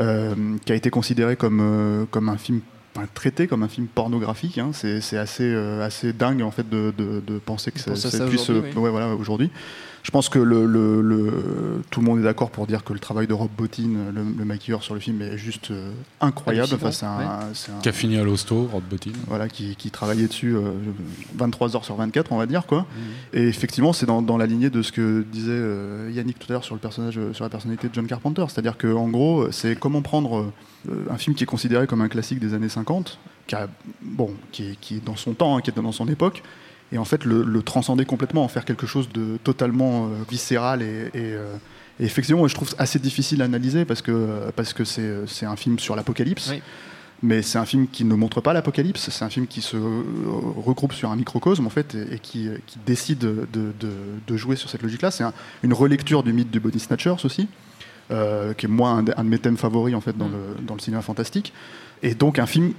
euh, 0.00 0.34
qui 0.64 0.72
a 0.72 0.74
été 0.74 0.88
considéré 0.90 1.36
comme, 1.36 1.60
euh, 1.60 2.04
comme 2.10 2.28
un 2.30 2.38
film, 2.38 2.60
enfin, 2.96 3.06
traité 3.12 3.46
comme 3.46 3.62
un 3.62 3.68
film 3.68 3.86
pornographique. 3.86 4.56
hein. 4.58 4.70
C'est 4.72 5.18
assez, 5.18 5.44
euh, 5.44 5.84
assez 5.84 6.12
dingue, 6.14 6.40
en 6.42 6.50
fait, 6.50 6.68
de, 6.68 6.92
de- 6.96 7.22
de 7.26 7.38
penser 7.38 7.70
que 7.70 7.78
ça, 7.80 7.92
puisse... 7.92 8.48
aujourd'hui, 8.48 8.70
oui. 8.74 8.82
ouais, 8.82 8.90
voilà, 8.90 9.08
aujourd'hui. 9.14 9.50
Je 10.02 10.10
pense 10.10 10.28
que 10.30 10.38
le, 10.38 10.64
le- 10.66 11.02
le- 11.02 11.82
tout 11.90 12.00
le 12.00 12.06
monde 12.06 12.20
est 12.20 12.22
d'accord 12.22 12.50
pour 12.50 12.66
dire 12.66 12.84
que 12.84 12.92
le 12.94 12.98
travail 12.98 13.26
de 13.26 13.34
Rob 13.34 13.50
Bottin, 13.56 13.88
le, 14.14 14.22
le 14.38 14.44
maquilleur 14.46 14.82
sur 14.82 14.94
le 14.94 15.00
film, 15.00 15.20
est 15.20 15.36
juste 15.36 15.70
euh, 15.70 15.90
incroyable. 16.22 16.70
Enfin, 16.74 16.90
c'est 16.90 17.04
un- 17.06 17.18
ouais. 17.18 17.24
c'est 17.54 17.70
un- 17.70 17.78
Qui 17.80 17.88
a 17.90 17.92
fini 17.92 18.16
à 18.16 18.24
l'hosto, 18.24 18.68
Rod 18.72 18.82
Bottin. 18.90 19.10
voilà, 19.26 19.48
qui, 19.48 19.76
qui 19.76 19.90
travaillait 19.90 20.26
dessus 20.26 20.56
euh, 20.56 20.70
23 21.36 21.76
heures 21.76 21.84
sur 21.84 21.96
24, 21.96 22.32
on 22.32 22.38
va 22.38 22.46
dire 22.46 22.66
quoi. 22.66 22.86
Et 23.34 23.46
effectivement, 23.46 23.92
c'est 23.92 24.06
dans, 24.06 24.22
dans 24.22 24.36
la 24.38 24.46
lignée 24.46 24.70
de 24.70 24.80
ce 24.82 24.90
que 24.92 25.22
disait 25.30 25.50
euh, 25.52 26.10
Yannick 26.12 26.38
tout 26.38 26.46
à 26.50 26.54
l'heure 26.54 26.64
sur 26.64 26.74
le 26.74 26.80
personnage, 26.80 27.18
euh, 27.18 27.32
sur 27.34 27.44
la 27.44 27.50
personnalité 27.50 27.88
de 27.88 27.94
John 27.94 28.06
Carpenter. 28.06 28.44
C'est-à-dire 28.48 28.78
que 28.78 28.92
en 28.92 29.08
gros, 29.08 29.50
c'est 29.52 29.78
comment 29.78 30.00
prendre 30.02 30.50
euh, 30.88 30.94
un 31.10 31.18
film 31.18 31.36
qui 31.36 31.44
est 31.44 31.46
considéré 31.46 31.86
comme 31.86 32.00
un 32.00 32.08
classique 32.08 32.38
des 32.38 32.54
années 32.54 32.68
50, 32.70 33.18
qui 33.46 33.54
a, 33.54 33.68
bon, 34.02 34.30
qui 34.50 34.70
est, 34.70 34.76
qui 34.80 34.96
est 34.96 35.04
dans 35.04 35.16
son 35.16 35.34
temps, 35.34 35.56
hein, 35.56 35.60
qui 35.60 35.70
est 35.70 35.74
dans 35.74 35.92
son 35.92 36.08
époque, 36.08 36.42
et 36.92 36.98
en 36.98 37.04
fait 37.04 37.24
le, 37.24 37.42
le 37.42 37.62
transcender 37.62 38.04
complètement, 38.04 38.44
en 38.44 38.48
faire 38.48 38.64
quelque 38.64 38.86
chose 38.86 39.08
de 39.12 39.36
totalement 39.44 40.06
euh, 40.06 40.08
viscéral 40.30 40.82
et, 40.82 41.06
et, 41.14 41.34
euh, 41.34 41.54
et 42.00 42.04
effectivement, 42.04 42.46
je 42.48 42.54
trouve 42.54 42.74
assez 42.78 42.98
difficile 42.98 43.42
à 43.42 43.44
analyser 43.44 43.84
parce 43.84 44.02
que 44.02 44.50
parce 44.56 44.72
que 44.72 44.84
c'est 44.84 45.26
c'est 45.26 45.46
un 45.46 45.56
film 45.56 45.78
sur 45.78 45.94
l'apocalypse. 45.96 46.48
Oui. 46.50 46.62
Mais 47.22 47.42
c'est 47.42 47.58
un 47.58 47.66
film 47.66 47.86
qui 47.86 48.06
ne 48.06 48.14
montre 48.14 48.40
pas 48.40 48.54
l'apocalypse, 48.54 49.10
c'est 49.10 49.24
un 49.26 49.28
film 49.28 49.46
qui 49.46 49.60
se 49.60 49.76
euh, 49.76 50.02
regroupe 50.56 50.94
sur 50.94 51.10
un 51.10 51.16
microcosme 51.16 51.66
en 51.66 51.70
fait 51.70 51.94
et, 51.94 52.14
et 52.14 52.18
qui, 52.18 52.48
qui 52.66 52.78
décide 52.86 53.18
de, 53.18 53.46
de- 53.52 53.74
de 54.26 54.36
jouer 54.38 54.56
sur 54.56 54.70
cette 54.70 54.82
logique-là. 54.82 55.10
C'est 55.10 55.24
un- 55.24 55.34
une 55.62 55.74
relecture 55.74 56.22
du 56.22 56.32
mythe 56.32 56.50
du 56.50 56.60
body 56.60 56.80
snatchers 56.80 57.16
aussi, 57.24 57.46
euh, 58.10 58.54
qui 58.54 58.64
est 58.64 58.70
moi 58.70 58.88
un, 58.88 59.02
de- 59.02 59.12
un 59.18 59.24
de 59.24 59.28
mes 59.28 59.38
thèmes 59.38 59.58
favoris 59.58 59.94
en 59.94 60.00
fait 60.00 60.16
dans, 60.16 60.28
le, 60.28 60.56
dans 60.66 60.72
le 60.74 60.80
cinéma 60.80 61.02
fantastique. 61.02 61.52
Et 62.02 62.14
donc 62.14 62.38
un 62.38 62.46
film 62.46 62.72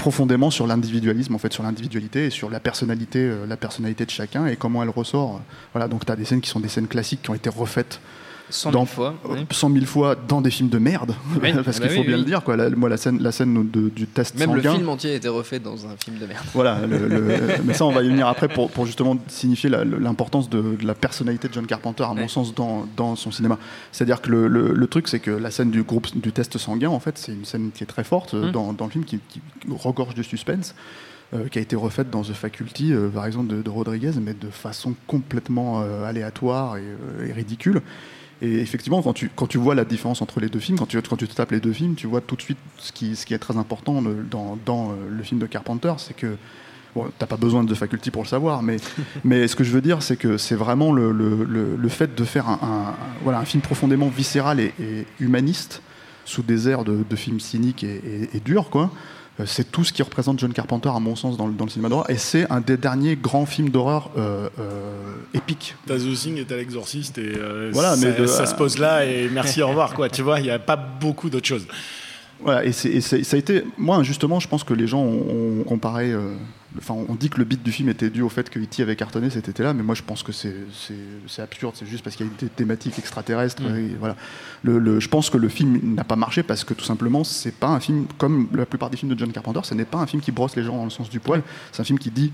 profondément 0.00 0.50
sur 0.50 0.66
l'individualisme 0.66 1.34
en 1.34 1.38
fait, 1.38 1.52
sur 1.52 1.62
l'individualité 1.62 2.26
et 2.26 2.30
sur 2.30 2.48
la 2.48 2.58
personnalité, 2.58 3.18
euh, 3.18 3.46
la 3.46 3.58
personnalité 3.58 4.06
de 4.06 4.10
chacun 4.10 4.46
et 4.46 4.56
comment 4.56 4.82
elle 4.82 4.88
ressort. 4.88 5.42
Voilà, 5.74 5.88
donc 5.88 6.06
tu 6.06 6.10
as 6.10 6.16
des 6.16 6.24
scènes 6.24 6.40
qui 6.40 6.48
sont 6.48 6.58
des 6.58 6.68
scènes 6.68 6.88
classiques 6.88 7.20
qui 7.22 7.30
ont 7.30 7.34
été 7.34 7.50
refaites 7.50 8.00
100 8.50 8.70
000 8.72 8.80
dans- 8.82 8.86
fois. 8.86 9.14
oui. 9.28 9.46
100 9.50 9.72
000 9.72 9.84
fois 9.86 10.14
dans 10.28 10.40
des 10.40 10.50
films 10.50 10.68
de 10.68 10.78
merde, 10.78 11.14
Oui, 11.42 11.52
parce 11.64 11.80
bah 11.80 11.86
qu'il 11.86 11.96
faut 11.96 12.02
oui, 12.02 12.06
bien 12.08 12.16
le 12.16 12.24
dire. 12.24 12.42
Quoi. 12.42 12.56
La, 12.56 12.68
moi, 12.70 12.88
la 12.88 12.96
scène, 12.96 13.22
la 13.22 13.32
scène 13.32 13.70
de- 13.70 13.88
du 13.88 14.06
test 14.06 14.38
Même 14.38 14.54
le 14.54 14.62
sanguin, 14.62 14.76
film 14.76 14.88
entier 14.88 15.12
a 15.12 15.14
été 15.14 15.28
refait 15.28 15.58
dans 15.58 15.86
un 15.86 15.96
film 16.02 16.18
de 16.18 16.26
merde. 16.26 16.44
voilà, 16.54 16.80
le- 16.86 17.08
le- 17.08 17.38
mais 17.64 17.74
ça 17.74 17.84
on 17.86 17.92
va 17.92 18.02
y 18.02 18.08
venir 18.08 18.26
après 18.26 18.48
pour, 18.48 18.70
pour 18.70 18.86
justement 18.86 19.16
signifier 19.28 19.70
l'importance 19.70 20.50
de, 20.50 20.76
de 20.80 20.86
la 20.86 20.94
personnalité 20.94 21.48
de 21.48 21.54
John 21.54 21.66
Carpenter, 21.66 22.04
à 22.04 22.14
mon 22.14 22.28
sens, 22.28 22.54
dans, 22.54 22.86
dans 22.96 23.16
son 23.16 23.30
cinéma. 23.30 23.58
C'est-à-dire 23.92 24.20
que 24.20 24.30
le, 24.30 24.48
le- 24.48 24.72
le 24.74 24.86
truc, 24.86 25.08
c'est 25.08 25.20
que 25.20 25.30
la 25.30 25.50
scène 25.50 25.70
du 25.70 25.82
groupe 25.82 26.08
du 26.16 26.32
test 26.32 26.58
sanguin, 26.58 26.90
en 26.90 27.00
fait, 27.00 27.18
c'est 27.18 27.32
une 27.32 27.44
scène 27.44 27.70
qui 27.74 27.82
est 27.84 27.86
très 27.86 28.04
forte 28.04 28.34
euh, 28.34 28.48
Mm. 28.48 28.52
dans, 28.52 28.72
dans 28.72 28.84
le 28.86 28.90
film, 28.90 29.04
qui, 29.04 29.18
qui 29.28 29.40
regorge 29.70 30.14
de 30.14 30.22
suspense. 30.22 30.74
euh, 31.32 31.46
qui 31.48 31.58
a 31.60 31.62
été 31.62 31.76
refaite 31.76 32.10
dans 32.10 32.22
The 32.22 32.32
Faculty, 32.32 32.92
euh, 32.92 33.08
par 33.08 33.24
exemple, 33.24 33.46
de, 33.54 33.62
de 33.62 33.70
Rodriguez, 33.70 34.10
mais 34.20 34.34
de 34.34 34.48
façon 34.50 34.94
complètement 35.06 35.80
euh, 35.82 36.04
aléatoire 36.04 36.76
et, 36.76 36.80
euh, 36.82 37.28
et 37.28 37.32
ridicule. 37.32 37.82
Et 38.42 38.58
effectivement, 38.60 39.02
quand 39.02 39.12
tu, 39.12 39.30
quand 39.36 39.46
tu 39.46 39.58
vois 39.58 39.74
la 39.74 39.84
différence 39.84 40.22
entre 40.22 40.40
les 40.40 40.48
deux 40.48 40.60
films, 40.60 40.78
quand 40.78 40.86
tu, 40.86 41.00
quand 41.02 41.16
tu 41.16 41.28
te 41.28 41.34
tapes 41.34 41.50
les 41.50 41.60
deux 41.60 41.72
films, 41.72 41.94
tu 41.94 42.06
vois 42.06 42.20
tout 42.22 42.36
de 42.36 42.42
suite 42.42 42.58
ce 42.78 42.90
qui, 42.92 43.14
ce 43.16 43.26
qui 43.26 43.34
est 43.34 43.38
très 43.38 43.56
important 43.58 44.00
le- 44.00 44.24
dans, 44.30 44.58
dans, 44.64 44.90
euh, 44.90 44.94
le 45.10 45.22
film 45.22 45.38
de 45.40 45.46
Carpenter, 45.46 45.92
c'est 45.98 46.14
que 46.16 46.36
Bon, 46.96 47.08
t'as 47.20 47.26
pas 47.26 47.36
besoin 47.36 47.62
de 47.62 47.72
faculty 47.72 48.10
pour 48.10 48.22
le 48.24 48.26
savoir, 48.26 48.64
mais, 48.64 48.78
mais 49.24 49.46
ce 49.46 49.54
que 49.54 49.62
je 49.62 49.70
veux 49.70 49.80
dire, 49.80 50.02
c'est 50.02 50.16
que 50.16 50.36
c'est 50.38 50.56
vraiment 50.56 50.90
le, 50.90 51.12
le- 51.12 51.44
le- 51.44 51.76
le 51.76 51.88
fait 51.88 52.16
de 52.16 52.24
faire 52.24 52.48
un, 52.48 52.58
un- 52.62 52.88
un- 52.88 52.94
voilà, 53.22 53.38
un 53.38 53.44
film 53.44 53.62
profondément 53.62 54.08
viscéral 54.08 54.58
et, 54.58 54.74
et 54.80 55.06
humaniste, 55.20 55.82
sous 56.24 56.42
des 56.42 56.68
airs 56.68 56.82
de, 56.82 57.04
de 57.08 57.16
films 57.16 57.38
cyniques 57.38 57.84
et, 57.84 57.94
et, 58.32 58.36
et 58.36 58.40
durs, 58.40 58.70
quoi. 58.70 58.90
Euh, 59.40 59.44
C'est 59.46 59.70
tout 59.70 59.84
ce 59.84 59.92
qui 59.92 60.02
représente 60.02 60.38
John 60.38 60.52
Carpenter, 60.52 60.90
à 60.94 61.00
mon 61.00 61.16
sens, 61.16 61.36
dans 61.36 61.46
le, 61.46 61.52
dans 61.54 61.64
le 61.64 61.70
cinéma 61.70 61.88
d'horreur. 61.88 62.08
Et 62.10 62.16
c'est 62.18 62.50
un 62.50 62.60
des 62.60 62.76
derniers 62.76 63.16
grands 63.16 63.46
films 63.46 63.70
d'horreur 63.70 64.10
euh, 64.16 64.48
euh, 64.58 65.14
épiques. 65.34 65.74
T'as 65.86 65.96
The 65.98 66.14
Thing 66.14 66.38
et 66.38 66.44
t'as 66.44 66.56
l'exorciste 66.56 67.18
et 67.18 67.32
euh, 67.36 67.70
Voilà, 67.72 67.96
ça, 67.96 68.06
mais 68.06 68.12
de- 68.12 68.26
ça 68.26 68.46
se 68.46 68.54
pose 68.54 68.78
là 68.78 69.04
et 69.04 69.28
merci 69.28 69.62
au 69.64 69.68
revoir 69.68 69.94
quoi. 69.94 70.08
Tu 70.08 70.22
vois, 70.22 70.38
il 70.40 70.44
n'y 70.44 70.50
a 70.50 70.58
pas 70.58 70.76
beaucoup 70.76 71.30
d'autres 71.30 71.46
choses. 71.48 71.66
Voilà, 72.42 72.64
et, 72.64 72.72
ça 72.72 72.86
a 72.88 73.36
été. 73.38 73.64
Moi, 73.78 74.02
justement, 74.02 74.40
je 74.40 74.48
pense 74.48 74.64
que 74.64 74.74
les 74.74 74.86
gens 74.86 75.02
ont, 75.02 75.60
ont 75.60 75.64
comparé. 75.64 76.12
euh, 76.12 76.34
Enfin, 76.78 76.94
on 77.08 77.16
dit 77.16 77.28
que 77.30 77.38
le 77.38 77.44
beat 77.44 77.64
du 77.64 77.72
film 77.72 77.88
était 77.88 78.10
dû 78.10 78.22
au 78.22 78.28
fait 78.28 78.48
que 78.48 78.60
E.T. 78.60 78.80
avait 78.80 78.94
cartonné 78.94 79.28
cet 79.28 79.48
été-là, 79.48 79.74
mais 79.74 79.82
moi 79.82 79.96
je 79.96 80.02
pense 80.04 80.22
que 80.22 80.30
c'est 80.30 80.54
absurde. 81.42 81.74
C'est 81.76 81.84
juste 81.84 82.04
parce 82.04 82.14
qu'il 82.14 82.26
y 82.26 82.28
a 82.28 82.32
une 82.42 82.48
thématique 82.48 82.96
extraterrestre. 82.96 83.60
Mm. 83.64 83.76
et 83.76 83.96
voilà. 83.98 84.14
Le, 84.62 84.78
le- 84.78 85.00
je 85.00 85.08
pense 85.08 85.30
que 85.30 85.36
le 85.36 85.48
film 85.48 85.80
n'a 85.96 86.04
pas 86.04 86.14
marché 86.14 86.44
parce 86.44 86.62
que 86.62 86.72
tout 86.72 86.84
simplement, 86.84 87.24
c'est 87.24 87.54
pas 87.56 87.66
un 87.66 87.80
film 87.80 88.06
comme 88.18 88.46
la 88.54 88.66
plupart 88.66 88.88
des 88.88 88.96
films 88.96 89.12
de 89.12 89.18
John 89.18 89.32
Carpenter. 89.32 89.58
Ce 89.64 89.74
n'est 89.74 89.84
pas 89.84 89.98
un 89.98 90.06
film 90.06 90.22
qui 90.22 90.30
brosse 90.30 90.54
les 90.54 90.62
gens 90.62 90.76
dans 90.76 90.84
le 90.84 90.90
sens 90.90 91.10
du 91.10 91.18
poil. 91.18 91.42
C'est 91.72 91.80
un 91.80 91.84
film 91.84 91.98
qui 91.98 92.12
dit 92.12 92.30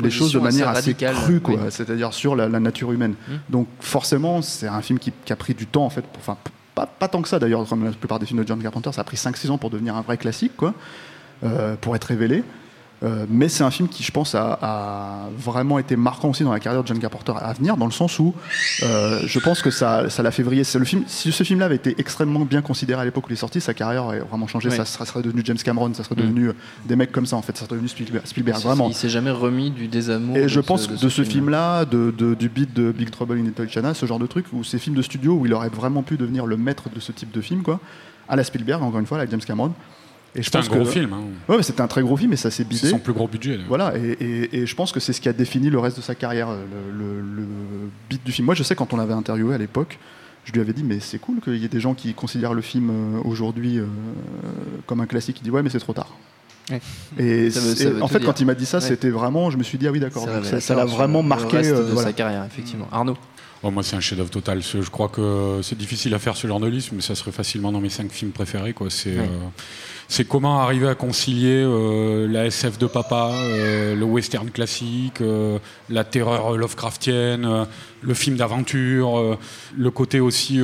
les 0.00 0.10
choses 0.10 0.32
de 0.32 0.40
manière 0.40 0.68
assez, 0.70 0.90
radicale. 0.90 1.14
crue, 1.14 1.38
quoi. 1.40 1.54
Oui. 1.54 1.60
C'est-à-dire 1.70 2.12
sur 2.12 2.34
la, 2.34 2.48
la 2.48 2.58
nature 2.58 2.90
humaine. 2.90 3.14
Mm. 3.28 3.32
Donc 3.50 3.68
forcément, 3.78 4.42
c'est 4.42 4.66
un 4.66 4.82
film 4.82 4.98
qui, 4.98 5.12
qui 5.24 5.32
a 5.32 5.36
pris 5.36 5.54
du 5.54 5.68
temps 5.68 5.84
en 5.84 5.90
fait. 5.90 6.02
pour- 6.24 6.36
pas, 6.74 7.08
tant 7.08 7.22
que 7.22 7.28
ça 7.28 7.38
d'ailleurs, 7.38 7.66
comme 7.68 7.84
la 7.84 7.90
plupart 7.92 8.18
des 8.18 8.26
films 8.26 8.42
de 8.42 8.48
John 8.48 8.62
Carpenter, 8.62 8.90
ça 8.92 9.00
a 9.02 9.04
pris 9.04 9.16
5-6 9.16 9.50
ans 9.50 9.58
pour 9.58 9.70
devenir 9.70 9.96
un 9.96 10.02
vrai 10.02 10.16
classique, 10.16 10.56
quoi. 10.56 10.74
euh, 11.44 11.76
pour 11.80 11.96
être 11.96 12.04
révélé. 12.04 12.44
Euh, 13.02 13.24
mais 13.30 13.48
c'est 13.48 13.64
un 13.64 13.70
film 13.70 13.88
qui, 13.88 14.02
je 14.02 14.10
pense, 14.12 14.34
a, 14.34 14.58
a 14.60 15.28
vraiment 15.38 15.78
été 15.78 15.96
marquant 15.96 16.28
aussi 16.28 16.44
dans 16.44 16.52
la 16.52 16.60
carrière 16.60 16.82
de 16.82 16.86
John 16.86 16.98
Carpenter 16.98 17.32
à 17.40 17.54
venir, 17.54 17.78
dans 17.78 17.86
le 17.86 17.92
sens 17.92 18.18
où 18.18 18.34
euh, 18.82 19.20
je 19.24 19.38
pense 19.38 19.62
que 19.62 19.70
ça, 19.70 20.10
ça 20.10 20.22
l'a 20.22 20.30
fait 20.30 20.42
vriller. 20.42 20.64
Le 20.74 20.84
film. 20.84 21.04
Si 21.06 21.32
ce 21.32 21.42
film-là 21.42 21.64
avait 21.66 21.76
été 21.76 21.94
extrêmement 21.98 22.40
bien 22.44 22.60
considéré 22.60 23.00
à 23.00 23.04
l'époque 23.06 23.24
où 23.26 23.30
il 23.30 23.32
est 23.32 23.36
sorti, 23.36 23.58
sa 23.60 23.72
carrière 23.72 24.04
aurait 24.04 24.18
vraiment 24.20 24.46
changé. 24.46 24.68
Ça, 24.68 24.84
ça 24.84 25.06
serait 25.06 25.22
devenu 25.22 25.40
James 25.46 25.56
Cameron, 25.56 25.92
ça 25.94 26.04
serait 26.04 26.14
Mm. 26.14 26.20
devenu 26.20 26.48
euh, 26.48 26.52
des 26.84 26.94
mecs 26.96 27.10
comme 27.10 27.24
ça 27.24 27.36
en 27.36 27.42
fait. 27.42 27.56
Ça 27.56 27.64
serait 27.64 27.76
devenu 27.76 27.88
Spielberg, 27.88 28.26
Spielberg, 28.26 28.60
vraiment. 28.60 28.88
Il 28.88 28.94
s'est 28.94 29.08
jamais 29.08 29.30
remis 29.30 29.70
du 29.70 29.88
désamour. 29.88 30.36
Et 30.36 30.48
je 30.48 30.60
ce- 30.60 30.66
pense 30.66 30.86
de 30.86 30.92
de, 30.92 30.98
ce 30.98 31.08
ce 31.08 31.24
film-là, 31.24 31.86
de, 31.86 32.12
de- 32.16 32.34
du 32.34 32.48
beat 32.50 32.74
de 32.74 32.92
Big 32.92 33.10
Trouble 33.10 33.38
in 33.38 33.44
Little 33.44 33.68
China, 33.70 33.94
ce 33.94 34.04
genre 34.04 34.18
de 34.18 34.26
truc, 34.26 34.44
ou 34.52 34.62
ces 34.62 34.78
films 34.78 34.96
de 34.96 35.02
studio 35.02 35.32
où 35.32 35.46
il 35.46 35.54
aurait 35.54 35.70
vraiment 35.70 36.02
pu 36.02 36.18
devenir 36.18 36.44
le 36.44 36.58
maître 36.58 36.90
de 36.94 37.00
ce 37.00 37.12
type 37.12 37.30
de 37.32 37.40
film, 37.40 37.62
quoi, 37.62 37.80
à 38.28 38.36
la 38.36 38.44
Spielberg, 38.44 38.82
encore 38.82 39.00
une 39.00 39.06
fois, 39.06 39.18
à 39.18 39.24
la 39.24 39.30
James 39.30 39.40
Cameron. 39.40 39.72
Et 40.36 40.40
je 40.40 40.44
C'était 40.44 40.58
pense 40.58 40.66
un 40.68 40.74
gros 40.76 40.84
que- 40.84 40.90
film, 40.90 41.12
hein. 41.12 41.22
Ouais, 41.48 41.56
mais 41.56 41.62
c'était 41.64 41.80
un 41.80 41.88
très 41.88 42.02
gros 42.02 42.16
film 42.16 42.32
et 42.32 42.36
ça 42.36 42.50
s'est 42.52 42.62
bidé. 42.64 42.80
C'est 42.82 42.90
son 42.90 42.98
plus 43.00 43.12
gros 43.12 43.26
budget. 43.26 43.58
Voilà, 43.66 43.94
et, 43.98 44.12
et- 44.20 44.58
et 44.60 44.66
je 44.66 44.74
pense 44.76 44.92
que 44.92 45.00
c'est 45.00 45.12
ce 45.12 45.20
qui 45.20 45.28
a 45.28 45.32
défini 45.32 45.70
le 45.70 45.78
reste 45.80 45.96
de 45.96 46.02
sa 46.02 46.14
carrière, 46.14 46.48
euh, 46.50 46.64
le, 46.92 47.20
le- 47.20 47.42
le 47.42 47.46
beat 48.08 48.22
du 48.24 48.30
film. 48.30 48.46
Moi, 48.46 48.54
je 48.54 48.62
sais, 48.62 48.76
quand 48.76 48.92
on 48.92 48.96
l'avait 48.96 49.12
interviewé 49.14 49.56
à 49.56 49.58
l'époque, 49.58 49.98
je 50.44 50.52
lui 50.52 50.60
avais 50.60 50.72
dit, 50.72 50.84
mais 50.84 51.00
c'est 51.00 51.18
cool 51.18 51.40
qu'il 51.40 51.56
y 51.56 51.64
ait 51.64 51.68
des 51.68 51.80
gens 51.80 51.94
qui 51.94 52.14
considèrent 52.14 52.54
le 52.54 52.62
film 52.62 52.90
euh, 52.90 53.20
aujourd'hui 53.24 53.78
euh, 53.78 53.86
comme 54.86 55.00
un 55.00 55.06
classique. 55.06 55.38
Il 55.40 55.44
dit, 55.44 55.50
ouais, 55.50 55.62
mais 55.62 55.70
c'est 55.70 55.80
trop 55.80 55.92
tard. 55.92 56.14
Ouais. 56.70 56.80
Et, 57.18 57.50
Ça 57.50 57.58
veut- 57.60 57.74
c'est- 57.74 57.84
ça 57.84 57.90
veut 57.90 58.02
en 58.02 58.06
fait, 58.06 58.18
dire. 58.18 58.26
quand 58.28 58.38
il 58.40 58.46
m'a 58.46 58.54
dit 58.54 58.66
ça, 58.66 58.78
Ouais. 58.78 58.84
c'était 58.86 59.10
vraiment, 59.10 59.50
je 59.50 59.56
me 59.58 59.64
suis 59.64 59.78
dit, 59.78 59.88
ah 59.88 59.90
oui, 59.90 59.98
d'accord, 59.98 60.28
ça- 60.60 60.74
l'a 60.76 60.84
vraiment 60.84 61.22
le 61.22 61.28
marqué. 61.28 61.56
reste 61.56 61.72
euh, 61.72 61.86
de 61.88 61.92
voilà. 61.92 62.08
sa 62.08 62.12
carrière, 62.12 62.44
effectivement. 62.44 62.86
Arnaud 62.92 63.16
Oh, 63.62 63.70
moi, 63.70 63.82
c'est 63.82 63.94
un 63.94 64.00
chef-d'œuvre 64.00 64.30
total. 64.30 64.62
Je 64.62 64.88
crois 64.88 65.08
que 65.10 65.60
c'est 65.62 65.76
difficile 65.76 66.14
à 66.14 66.18
faire 66.18 66.34
ce 66.34 66.46
genre 66.46 66.60
de 66.60 66.66
liste, 66.66 66.92
mais 66.92 67.02
ça 67.02 67.14
serait 67.14 67.30
facilement 67.32 67.70
dans 67.72 67.80
mes 67.80 67.90
cinq 67.90 68.10
films 68.10 68.30
préférés. 68.30 68.72
Quoi. 68.72 68.88
C'est, 68.88 69.10
Ouais. 69.10 69.18
euh, 69.20 69.48
c'est 70.08 70.26
comment 70.26 70.60
arriver 70.60 70.88
à 70.88 70.94
concilier 70.94 71.62
euh, 71.62 72.26
la 72.26 72.46
SF 72.46 72.78
de 72.78 72.86
papa, 72.86 73.32
euh, 73.34 73.94
le 73.94 74.04
western 74.04 74.50
classique, 74.50 75.20
euh, 75.20 75.58
la 75.90 76.04
terreur 76.04 76.56
Lovecraftienne, 76.56 77.44
euh, 77.44 77.64
le 78.00 78.14
film 78.14 78.36
d'aventure, 78.36 79.18
euh, 79.18 79.36
le 79.76 79.90
côté 79.90 80.20
aussi 80.20 80.58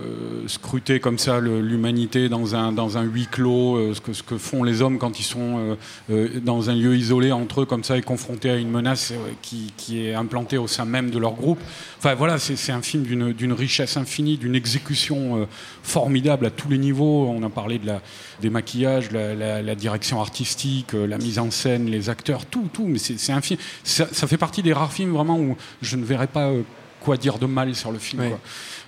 euh, 0.00 0.48
scruter 0.48 1.00
comme 1.00 1.18
ça 1.18 1.38
l'humanité 1.40 2.28
dans 2.30 2.54
un, 2.54 2.72
dans 2.72 2.96
un 2.96 3.02
huis 3.02 3.26
clos, 3.30 3.76
euh, 3.76 3.94
ce, 3.94 4.00
que, 4.00 4.12
ce 4.14 4.22
que 4.22 4.38
font 4.38 4.62
les 4.62 4.80
hommes 4.80 4.98
quand 4.98 5.20
ils 5.20 5.24
sont 5.24 5.58
euh, 5.58 5.74
euh, 6.10 6.40
dans 6.40 6.70
un 6.70 6.74
lieu 6.74 6.96
isolé 6.96 7.30
entre 7.30 7.60
eux 7.62 7.66
comme 7.66 7.84
ça 7.84 7.98
et 7.98 8.02
confrontés 8.02 8.48
à 8.50 8.56
une 8.56 8.70
menace 8.70 9.10
euh, 9.12 9.16
qui, 9.42 9.72
qui 9.76 10.06
est 10.06 10.14
implantée 10.14 10.56
au 10.56 10.66
sein 10.66 10.86
même 10.86 11.10
de 11.10 11.18
leur 11.18 11.32
groupe. 11.34 11.58
Enfin 11.98 12.14
voilà, 12.14 12.38
c'est 12.38 12.56
c'est 12.56 12.72
un 12.72 12.80
film 12.82 13.02
d'une 13.02 13.32
d'une 13.34 13.52
richesse 13.52 13.96
infinie, 13.98 14.38
d'une 14.38 14.54
exécution 14.54 15.42
euh, 15.42 15.46
formidable 15.82 16.46
à 16.46 16.50
tous 16.50 16.70
les 16.70 16.78
niveaux. 16.78 17.26
On 17.28 17.42
a 17.42 17.50
parlé 17.50 17.78
de 17.78 17.86
la, 17.86 18.00
des 18.40 18.50
maquillages, 18.50 19.10
la, 19.10 19.34
la- 19.34 19.62
la 19.62 19.74
direction 19.74 20.20
artistique, 20.20 20.94
euh, 20.94 21.06
la 21.06 21.18
mise 21.18 21.38
en 21.38 21.50
scène, 21.50 21.90
les 21.90 22.08
acteurs, 22.08 22.46
tout, 22.46 22.68
tout. 22.72 22.86
Mais 22.86 22.98
c'est 22.98 23.18
c'est 23.18 23.32
un 23.32 23.40
film. 23.42 23.60
Ça, 23.84 24.08
ça 24.10 24.26
fait 24.26 24.38
partie 24.38 24.62
des 24.62 24.72
rares 24.72 24.92
films 24.92 25.12
vraiment 25.12 25.38
où 25.38 25.56
je 25.82 25.96
ne 25.96 26.04
verrais 26.04 26.26
pas 26.28 26.48
euh, 26.48 26.62
quoi 27.00 27.16
dire 27.16 27.38
de 27.38 27.46
mal 27.46 27.74
sur 27.74 27.90
le 27.92 27.98
film. 27.98 28.22
Quoi. 28.28 28.40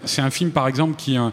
C'est 0.07 0.23
un 0.23 0.31
film, 0.31 0.51
par 0.51 0.69
exemple, 0.69 0.95
qui, 0.97 1.19
euh, 1.19 1.31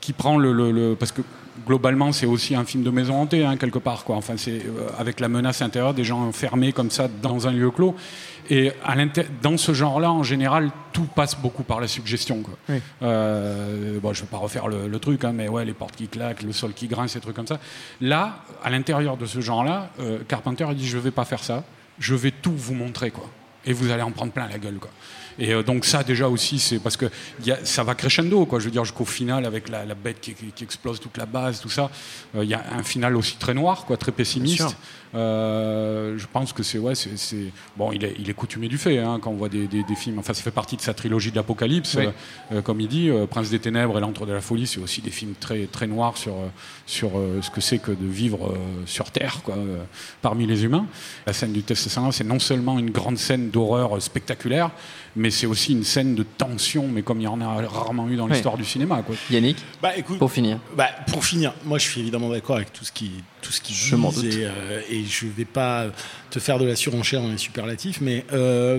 qui 0.00 0.12
prend 0.12 0.38
le, 0.38 0.52
le- 0.52 0.70
le- 0.72 0.94
parce 0.96 1.12
que 1.12 1.22
globalement, 1.66 2.10
c'est 2.12 2.26
aussi 2.26 2.54
un 2.54 2.64
film 2.64 2.82
de 2.82 2.90
maison 2.90 3.20
hantée 3.20 3.44
hein, 3.44 3.56
quelque 3.56 3.78
part, 3.78 4.04
quoi. 4.04 4.16
Enfin, 4.16 4.34
c'est 4.36 4.64
euh, 4.64 4.88
avec 4.98 5.20
la 5.20 5.28
menace 5.28 5.60
intérieure 5.62 5.94
des 5.94 6.04
gens 6.04 6.20
enfermés 6.22 6.72
comme 6.72 6.90
ça 6.90 7.08
dans 7.22 7.46
un 7.48 7.52
lieu 7.52 7.70
clos. 7.70 7.94
Et 8.48 8.72
à 8.84 8.94
dans 9.42 9.56
ce 9.56 9.72
genre-là, 9.74 10.10
en 10.10 10.22
général, 10.24 10.70
tout 10.92 11.04
passe 11.04 11.36
beaucoup 11.36 11.62
par 11.62 11.80
la 11.80 11.86
suggestion. 11.86 12.42
Quoi. 12.42 12.54
Oui. 12.68 12.80
Euh, 13.02 13.98
bon, 14.00 14.12
je 14.12 14.20
ne 14.20 14.26
vais 14.26 14.30
pas 14.30 14.38
refaire 14.38 14.66
le, 14.68 14.88
le 14.88 14.98
truc, 14.98 15.22
hein, 15.24 15.32
mais 15.32 15.48
ouais, 15.48 15.64
les 15.64 15.72
portes 15.74 15.94
qui 15.94 16.08
claquent, 16.08 16.42
le 16.42 16.52
sol 16.52 16.72
qui 16.72 16.88
grince, 16.88 17.12
ces 17.12 17.20
trucs 17.20 17.36
comme 17.36 17.46
ça. 17.46 17.60
Là, 18.00 18.42
à 18.64 18.70
l'intérieur 18.70 19.16
de 19.16 19.26
ce 19.26 19.40
genre-là, 19.40 19.90
euh, 20.00 20.18
Carpenter 20.26 20.66
dit 20.74 20.88
je 20.88 20.96
ne 20.96 21.02
vais 21.02 21.10
pas 21.12 21.24
faire 21.24 21.44
ça, 21.44 21.62
je 22.00 22.14
vais 22.14 22.32
tout 22.32 22.54
vous 22.56 22.74
montrer, 22.74 23.10
quoi. 23.10 23.28
Et 23.66 23.72
vous 23.72 23.90
allez 23.92 24.02
en 24.02 24.10
prendre 24.10 24.32
plein 24.32 24.48
la 24.48 24.58
gueule, 24.58 24.78
quoi. 24.80 24.90
Et 25.40 25.52
euh, 25.54 25.62
donc 25.62 25.84
ça 25.86 26.02
déjà 26.04 26.28
aussi, 26.28 26.58
c'est 26.58 26.78
parce 26.78 26.96
que 26.96 27.06
y 27.44 27.50
a- 27.50 27.64
ça 27.64 27.82
va 27.82 27.94
crescendo, 27.94 28.44
quoi. 28.46 28.58
Je 28.60 28.66
veux 28.66 28.70
dire 28.70 28.84
jusqu'au 28.84 29.04
final 29.06 29.46
avec 29.46 29.68
la, 29.68 29.84
la 29.84 29.94
bête 29.94 30.20
qui, 30.20 30.34
qui- 30.34 30.52
qui 30.54 30.64
explose 30.64 31.00
toute 31.00 31.16
la 31.16 31.26
base, 31.26 31.60
tout 31.60 31.70
ça. 31.70 31.90
Euh, 32.36 32.44
Il 32.44 32.50
y 32.50 32.54
a 32.54 32.62
un 32.78 32.82
final 32.82 33.16
aussi 33.16 33.36
très 33.36 33.54
noir, 33.54 33.86
quoi, 33.86 33.96
très 33.96 34.12
pessimiste. 34.12 34.76
Euh, 35.14 36.14
je 36.18 36.26
pense 36.32 36.52
que 36.52 36.62
c'est 36.62 36.78
ouais, 36.78 36.94
c'est 36.94 37.46
bon, 37.76 37.90
il 37.92 38.04
est, 38.04 38.14
il 38.18 38.30
est 38.30 38.32
coutumier 38.34 38.68
du 38.68 38.78
fait 38.78 38.98
hein, 38.98 39.18
quand 39.20 39.30
on 39.30 39.34
voit 39.34 39.48
des, 39.48 39.66
des- 39.66 39.82
des 39.82 39.94
films. 39.96 40.18
Enfin, 40.20 40.34
ça 40.34 40.42
fait 40.42 40.50
partie 40.52 40.76
de 40.76 40.82
sa 40.82 40.94
trilogie 40.94 41.30
de 41.32 41.36
l'Apocalypse, 41.36 41.96
Oui. 41.98 42.62
comme 42.62 42.80
il 42.80 42.88
dit. 42.88 43.10
Prince 43.30 43.50
des 43.50 43.58
Ténèbres 43.58 43.98
et 43.98 44.00
L'Antre 44.00 44.26
de 44.26 44.32
la 44.32 44.40
Folie, 44.40 44.66
c'est 44.66 44.80
aussi 44.80 45.00
des 45.00 45.10
films 45.10 45.34
très 45.40 45.66
très 45.66 45.86
noirs 45.86 46.16
sur 46.16 46.34
sur 46.86 47.12
ce 47.42 47.50
que 47.50 47.60
c'est 47.60 47.78
que 47.78 47.90
de 47.92 48.06
vivre 48.06 48.54
sur 48.86 49.10
Terre, 49.10 49.40
quoi, 49.42 49.56
parmi 50.22 50.46
les 50.46 50.64
humains. 50.64 50.86
La 51.26 51.32
scène 51.32 51.52
du 51.52 51.62
test 51.62 51.88
sanguin, 51.88 52.12
c'est 52.12 52.24
non 52.24 52.38
seulement 52.38 52.78
une 52.78 52.90
grande 52.90 53.18
scène 53.18 53.50
d'horreur 53.50 54.00
spectaculaire, 54.02 54.70
mais 55.16 55.29
c'est 55.30 55.46
aussi 55.46 55.72
une 55.72 55.84
scène 55.84 56.14
de 56.14 56.22
tension, 56.22 56.86
mais 56.88 57.02
comme 57.02 57.20
il 57.20 57.24
y 57.24 57.26
en 57.28 57.40
a 57.40 57.66
rarement 57.66 58.08
eu 58.08 58.16
dans 58.16 58.26
Oui. 58.26 58.32
l'histoire 58.32 58.56
du 58.56 58.64
cinéma. 58.64 59.02
Quoi. 59.02 59.14
Yannick 59.30 59.56
Bah 59.82 59.96
écoute, 59.96 60.18
Pour 60.18 60.30
finir. 60.32 60.58
Bah, 60.76 60.88
pour 61.08 61.24
finir, 61.24 61.52
moi 61.64 61.78
je 61.78 61.84
suis 61.88 62.00
évidemment 62.00 62.28
d'accord 62.28 62.56
avec 62.56 62.72
tout 62.72 62.84
ce 62.84 62.92
qui 62.92 63.10
tout 63.42 63.52
ce 63.52 63.60
qui 63.60 63.72
Je 63.74 63.96
m'en 63.96 64.10
disent 64.10 64.22
doute. 64.22 64.34
et, 64.34 64.44
euh, 64.46 64.80
et 64.90 65.04
je 65.04 65.26
vais 65.26 65.44
pas 65.44 65.86
te 66.30 66.38
faire 66.38 66.58
de 66.58 66.64
la 66.66 66.76
surenchère 66.76 67.22
dans 67.22 67.28
les 67.30 67.38
superlatifs, 67.38 68.00
mais 68.00 68.24
euh, 68.32 68.78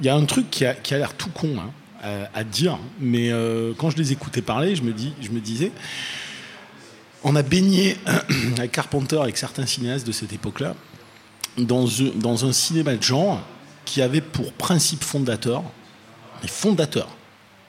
il 0.00 0.06
y 0.06 0.08
a 0.08 0.14
un 0.14 0.24
truc 0.24 0.50
qui 0.50 0.64
a, 0.64 0.74
qui 0.74 0.94
a 0.94 0.98
l'air 0.98 1.14
tout 1.14 1.30
con 1.30 1.56
hein, 1.58 1.70
à, 2.02 2.38
à 2.38 2.44
dire, 2.44 2.78
mais 3.00 3.30
euh, 3.30 3.72
quand 3.76 3.90
je 3.90 3.96
les 3.96 4.12
écoutais 4.12 4.42
parler, 4.42 4.74
je 4.76 4.82
me 4.82 4.92
dis, 4.92 5.12
je 5.20 5.30
me 5.30 5.40
disais, 5.40 5.72
on 7.22 7.36
a 7.36 7.42
baigné 7.42 7.96
avec 8.58 8.72
Carpenter, 8.72 9.18
avec 9.20 9.36
certains 9.36 9.66
cinéastes 9.66 10.06
de 10.06 10.12
cette 10.12 10.32
époque-là, 10.32 10.74
dans 11.58 12.44
un 12.46 12.52
cinéma 12.52 12.94
de 12.96 13.02
genre 13.02 13.40
qui 13.84 14.02
avait 14.02 14.20
pour 14.20 14.52
principe 14.52 15.02
fondateur, 15.02 15.62
mais 16.42 16.48
fondateur, 16.48 17.08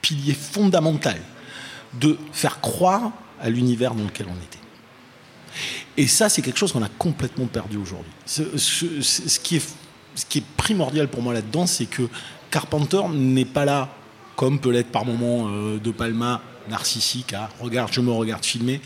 pilier 0.00 0.34
fondamental, 0.34 1.20
de 1.94 2.18
faire 2.32 2.60
croire 2.60 3.12
à 3.40 3.50
l'univers 3.50 3.94
dans 3.94 4.04
lequel 4.04 4.26
on 4.28 4.42
était. 4.42 4.58
Et 5.96 6.06
ça, 6.06 6.28
c'est 6.28 6.42
quelque 6.42 6.58
chose 6.58 6.72
qu'on 6.72 6.82
a 6.82 6.88
complètement 6.88 7.46
perdu 7.46 7.76
aujourd'hui. 7.76 8.12
Ce, 8.24 9.38
qui 9.40 9.56
est, 9.56 10.46
primordial 10.56 11.08
pour 11.08 11.22
moi 11.22 11.34
là-dedans, 11.34 11.66
c'est 11.66 11.86
que 11.86 12.02
Carpenter 12.50 13.02
n'est 13.12 13.44
pas 13.44 13.64
là, 13.64 13.88
comme 14.36 14.58
peut 14.58 14.70
l'être 14.70 14.90
par 14.90 15.04
moment 15.04 15.48
euh, 15.48 15.78
De 15.78 15.90
Palma, 15.90 16.40
narcissique, 16.68 17.32
à 17.32 17.50
regarde, 17.60 17.92
je 17.92 18.00
me 18.00 18.12
regarde 18.12 18.44
filmer, 18.44 18.80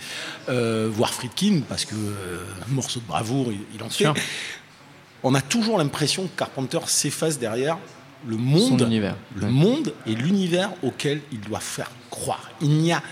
euh, 0.49 0.89
voire 0.91 1.13
Friedkin, 1.13 1.61
parce 1.69 1.85
que 1.85 1.95
euh, 1.95 2.45
morceau 2.69 3.01
de 3.01 3.07
bravoure, 3.07 3.53
il, 3.53 3.83
en 3.83 3.91
fait. 3.91 4.09
On 5.23 5.35
a 5.35 5.41
toujours 5.41 5.79
l'impression 5.79 6.25
que 6.25 6.39
Carpenter 6.39 6.79
s'efface 6.87 7.39
derrière 7.39 7.79
le 8.27 8.37
monde, 8.37 8.81
Son 8.81 8.87
univers. 8.87 9.17
le 9.37 9.45
Ouais. 9.47 9.51
monde 9.51 9.93
et 10.07 10.15
l'univers 10.15 10.71
auquel 10.83 11.21
il 11.33 11.41
doit 11.41 11.61
faire 11.61 11.91
croire. 12.11 12.51
Il 12.61 12.71
n'y 12.71 12.93
a 12.93 13.03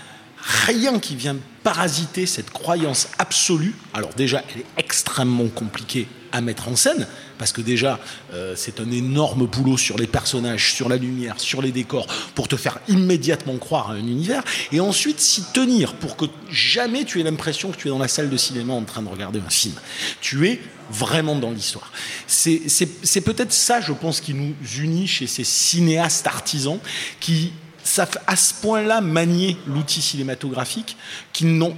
rien 0.65 0.99
qui 0.99 1.15
vient 1.15 1.35
parasiter 1.63 2.25
cette 2.25 2.51
croyance 2.51 3.07
absolue. 3.17 3.75
Alors 3.93 4.13
déjà, 4.13 4.43
elle 4.53 4.61
est 4.61 4.65
extrêmement 4.77 5.47
compliquée 5.47 6.07
à 6.35 6.41
mettre 6.41 6.67
en 6.67 6.75
scène, 6.75 7.07
parce 7.37 7.53
que 7.53 7.61
déjà, 7.61 7.97
euh, 8.33 8.55
c'est 8.57 8.81
un 8.81 8.91
énorme 8.91 9.47
boulot 9.47 9.77
sur 9.77 9.97
les 9.97 10.05
personnages, 10.05 10.73
sur 10.73 10.89
la 10.89 10.97
lumière, 10.97 11.39
sur 11.39 11.61
les 11.61 11.71
décors, 11.71 12.07
pour 12.35 12.49
te 12.49 12.57
faire 12.57 12.79
immédiatement 12.89 13.57
croire 13.57 13.91
à 13.91 13.93
un 13.93 13.99
univers, 13.99 14.43
et 14.73 14.81
ensuite 14.81 15.21
s'y 15.21 15.43
tenir 15.53 15.93
pour 15.93 16.17
que 16.17 16.25
jamais 16.49 17.05
tu 17.05 17.21
aies 17.21 17.23
l'impression 17.23 17.71
que 17.71 17.77
tu 17.77 17.87
es 17.87 17.91
dans 17.91 17.99
la 17.99 18.09
salle 18.09 18.29
de 18.29 18.35
cinéma 18.35 18.73
en 18.73 18.83
train 18.83 19.01
de 19.01 19.07
regarder 19.07 19.39
un 19.39 19.49
film. 19.49 19.75
Tu 20.19 20.45
es 20.47 20.59
vraiment 20.91 21.37
dans 21.37 21.51
l'histoire. 21.51 21.89
C'est 22.27 23.21
peut-être 23.21 23.53
ça, 23.53 23.79
je 23.79 23.93
pense, 23.93 24.19
qui 24.19 24.33
nous 24.33 24.53
unit 24.77 25.07
chez 25.07 25.27
ces 25.27 25.45
cinéastes 25.45 26.27
artisans 26.27 26.79
qui 27.21 27.53
savent 27.83 28.17
à 28.27 28.35
ce 28.35 28.53
point-là 28.55 28.99
manier 28.99 29.57
l'outil 29.67 30.01
cinématographique, 30.01 30.97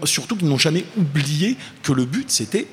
surtout 0.06 0.36
qui 0.36 0.46
n'ont 0.46 0.58
jamais 0.58 0.86
oublié 0.98 1.58
que 1.84 1.92
le 1.92 2.06
but, 2.06 2.32
c'était 2.32 2.66